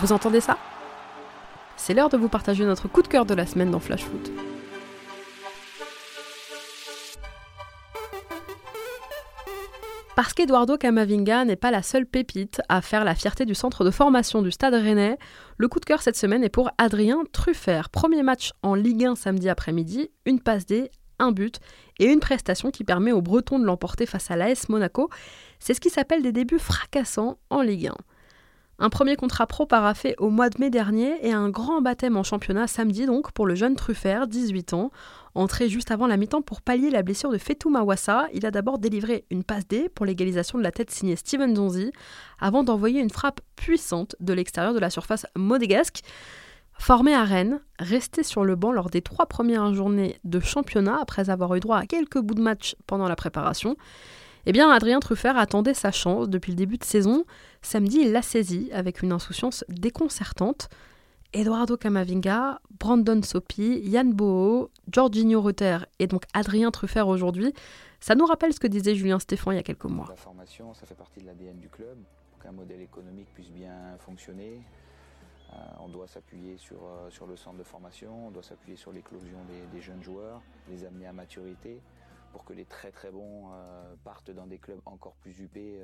Vous 0.01 0.11
entendez 0.11 0.41
ça? 0.41 0.59
C'est 1.77 1.95
l'heure 1.95 2.09
de 2.09 2.17
vous 2.17 2.29
partager 2.29 2.65
notre 2.65 2.89
coup 2.89 3.03
de 3.03 3.07
cœur 3.07 3.27
de 3.27 3.35
la 3.35 3.47
semaine 3.47 3.71
dans 3.71 3.79
Flash 3.79 4.03
Foot. 4.03 4.33
Parce 10.15 10.35
qu'Eduardo 10.35 10.77
Camavinga 10.77 11.47
n'est 11.47 11.57
pas 11.57 11.71
la 11.71 11.83
seule 11.83 12.05
pépite 12.05 12.61
à 12.69 12.83
faire 12.83 13.03
la 13.03 13.15
fierté 13.15 13.47
du 13.47 13.55
centre 13.55 13.83
de 13.83 13.91
formation 13.91 14.43
du 14.43 14.51
Stade 14.51 14.75
Rennais, 14.75 15.17
le 15.57 15.69
coup 15.69 15.81
de 15.81 15.87
cœur 15.87 16.03
cette 16.03 16.19
semaine 16.19 16.45
est 16.45 16.51
pour 16.51 16.71
Adrien 16.77 17.23
Truffert. 17.33 17.89
Premier 17.89 18.23
match 18.23 18.53
en 18.63 18.75
Ligue 18.75 19.07
1 19.07 19.15
samedi 19.15 19.49
après-midi, 19.49 20.11
une 20.27 20.39
passe 20.39 20.67
D, 20.67 20.91
un 21.19 21.33
but 21.33 21.61
et 21.99 22.13
une 22.13 22.21
prestation 22.21 22.71
qui 22.71 22.85
permet 22.85 23.13
aux 23.13 23.23
Bretons 23.23 23.59
de 23.59 23.65
l'emporter 23.65 24.05
face 24.05 24.31
à 24.31 24.37
l'AS 24.37 24.69
Monaco. 24.69 25.09
C'est 25.59 25.73
ce 25.73 25.81
qui 25.81 25.89
s'appelle 25.89 26.23
des 26.23 26.33
débuts 26.33 26.59
fracassants 26.59 27.39
en 27.49 27.63
Ligue 27.63 27.87
1. 27.87 27.95
Un 28.81 28.91
premier 28.91 29.17
contrat 29.17 29.47
pro 29.47 29.65
paraffé 29.65 30.15
au 30.19 30.29
mois 30.29 30.51
de 30.51 30.59
mai 30.59 30.69
dernier 30.69 31.15
et 31.27 31.33
un 31.33 31.49
grand 31.49 31.81
baptême 31.81 32.17
en 32.17 32.23
championnat 32.23 32.67
samedi 32.67 33.07
donc 33.07 33.33
pour 33.33 33.47
le 33.47 33.55
jeune 33.55 33.77
Truffert, 33.77 34.27
18 34.27 34.75
ans. 34.75 34.91
Entré 35.35 35.69
juste 35.69 35.91
avant 35.91 36.07
la 36.07 36.19
mi-temps 36.19 36.43
pour 36.43 36.61
pallier 36.61 36.91
la 36.91 37.03
blessure 37.03 37.31
de 37.31 37.39
Fetou 37.39 37.71
Mawassa, 37.71 38.27
il 38.35 38.45
a 38.45 38.51
d'abord 38.51 38.79
délivré 38.79 39.25
une 39.31 39.45
passe 39.45 39.67
D 39.67 39.89
pour 39.89 40.05
l'égalisation 40.05 40.59
de 40.59 40.63
la 40.63 40.73
tête 40.73 40.91
signée 40.91 41.17
Steven 41.17 41.57
Zonzi, 41.57 41.91
avant 42.39 42.65
d'envoyer 42.65 43.01
une 43.01 43.11
frappe 43.11 43.41
puissante 43.57 44.15
de 44.21 44.35
l'extérieur 44.35 44.75
de 44.75 44.79
la 44.79 44.91
surface 44.91 45.27
modégasque. 45.35 46.01
Formé 46.79 47.15
à 47.15 47.25
Rennes, 47.25 47.61
resté 47.79 48.23
sur 48.23 48.45
le 48.45 48.57
banc 48.57 48.73
lors 48.73 48.91
des 48.91 49.03
trois 49.03 49.27
premières 49.27 49.73
journées 49.73 50.19
de 50.25 50.41
championnat 50.41 50.99
après 51.01 51.31
avoir 51.31 51.55
eu 51.55 51.61
droit 51.61 51.79
à 51.79 51.87
quelques 51.87 52.19
bouts 52.19 52.35
de 52.35 52.43
match 52.43 52.77
pendant 52.87 53.09
la 53.09 53.17
préparation, 53.17 53.77
eh 54.45 54.53
bien, 54.53 54.71
Adrien 54.71 54.99
Truffert 55.01 55.39
attendait 55.39 55.75
sa 55.75 55.93
chance 55.93 56.29
depuis 56.29 56.51
le 56.51 56.57
début 56.57 56.77
de 56.77 56.85
saison. 56.85 57.25
Samedi, 57.63 58.01
il 58.01 58.13
l'a 58.13 58.23
saisi 58.23 58.71
avec 58.73 59.03
une 59.03 59.13
insouciance 59.13 59.65
déconcertante. 59.69 60.69
Eduardo 61.35 61.79
Camavinga, 61.79 62.61
Brandon 62.79 63.23
Sopi, 63.23 63.81
Yann 63.85 64.13
Boho, 64.13 64.71
Giorginio 64.91 65.41
Rutter 65.41 65.79
et 65.99 66.07
donc 66.07 66.25
Adrien 66.35 66.71
Truffert 66.71 67.09
aujourd'hui, 67.09 67.55
ça 68.01 68.15
nous 68.15 68.27
rappelle 68.27 68.53
ce 68.53 68.61
que 68.61 68.67
disait 68.67 68.95
Julien 68.95 69.19
Stéphan 69.19 69.53
il 69.53 69.57
y 69.57 69.59
a 69.59 69.63
quelques 69.63 69.87
mois. 69.87 70.07
La 70.11 70.17
formation, 70.17 70.75
ça 70.75 70.85
fait 70.85 70.95
partie 70.95 71.21
de 71.21 71.27
l'ADN 71.27 71.59
du 71.59 71.71
club. 71.71 71.97
Pour 72.31 72.43
qu'un 72.43 72.53
modèle 72.53 72.83
économique 72.83 73.29
puisse 73.33 73.51
bien 73.51 73.97
fonctionner, 74.01 74.61
euh, 75.53 75.57
on 75.81 75.89
doit 75.89 76.07
s'appuyer 76.07 76.59
sur, 76.59 76.85
euh, 76.85 77.09
sur 77.09 77.27
le 77.27 77.37
centre 77.37 77.57
de 77.57 77.63
formation, 77.63 78.27
on 78.27 78.31
doit 78.31 78.43
s'appuyer 78.43 78.77
sur 78.77 78.93
l'éclosion 78.93 79.39
des, 79.73 79.81
jeunes 79.81 80.03
joueurs, 80.03 80.43
les 80.69 80.85
amener 80.85 81.07
à 81.07 81.13
maturité 81.15 81.81
pour 82.33 82.45
que 82.45 82.53
les 82.53 82.65
très 82.67 82.91
très 82.91 83.11
bons 83.11 83.51
euh, 83.53 83.95
partent 84.05 84.31
dans 84.31 84.47
des 84.47 84.59
clubs 84.59 84.81
encore 84.85 85.15
plus 85.15 85.39
huppés 85.41 85.79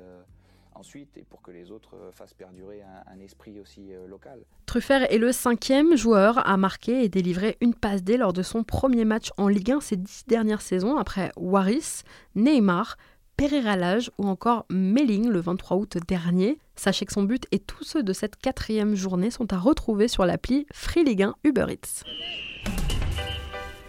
ensuite 0.75 1.17
et 1.17 1.23
pour 1.23 1.41
que 1.41 1.51
les 1.51 1.71
autres 1.71 1.95
euh, 1.95 2.11
fassent 2.11 2.33
perdurer 2.33 2.81
un, 2.81 3.19
esprit 3.19 3.59
aussi 3.59 3.91
local. 4.07 4.39
Truffert 4.65 5.11
est 5.11 5.17
le 5.17 5.31
cinquième 5.31 5.97
joueur 5.97 6.47
à 6.47 6.55
marquer 6.55 7.03
et 7.03 7.09
délivrer 7.09 7.57
une 7.59 7.73
passe 7.73 8.01
D 8.01 8.15
lors 8.15 8.31
de 8.31 8.43
son 8.43 8.63
premier 8.63 9.03
match 9.03 9.31
en 9.37 9.49
Ligue 9.49 9.71
1 9.71 9.81
ces 9.81 9.97
dix 9.97 10.23
dernières 10.25 10.61
saisons 10.61 10.95
après 10.95 11.31
Waris, 11.35 12.03
Neymar, 12.35 12.95
Pereira 13.39 13.75
Lage 13.77 14.11
ou 14.17 14.27
encore 14.27 14.65
Melling 14.69 15.29
le 15.29 15.39
23 15.39 15.77
août 15.77 15.97
dernier. 16.07 16.59
Sachez 16.75 17.05
que 17.05 17.13
son 17.13 17.23
but 17.23 17.45
et 17.51 17.59
tous 17.59 17.83
ceux 17.83 18.03
de 18.03 18.13
cette 18.13 18.35
quatrième 18.35 18.95
journée 18.95 19.31
sont 19.31 19.51
à 19.53 19.57
retrouver 19.57 20.07
sur 20.07 20.25
l'appli 20.25 20.65
Free 20.73 21.03
Ligue 21.03 21.23
1 21.23 21.35
Uber 21.45 21.67
Eats. 21.69 22.03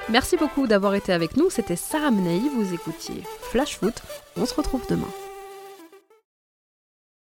Merci 0.08 0.36
beaucoup 0.36 0.66
d'avoir 0.66 0.94
été 0.94 1.12
avec 1.12 1.36
nous. 1.36 1.50
C'était 1.50 1.76
Sarah 1.76 2.10
Menei. 2.10 2.40
Vous 2.54 2.74
écoutiez 2.74 3.22
Flash 3.42 3.76
Foot. 3.76 4.02
On 4.36 4.46
se 4.46 4.54
retrouve 4.54 4.84
demain. 4.88 5.10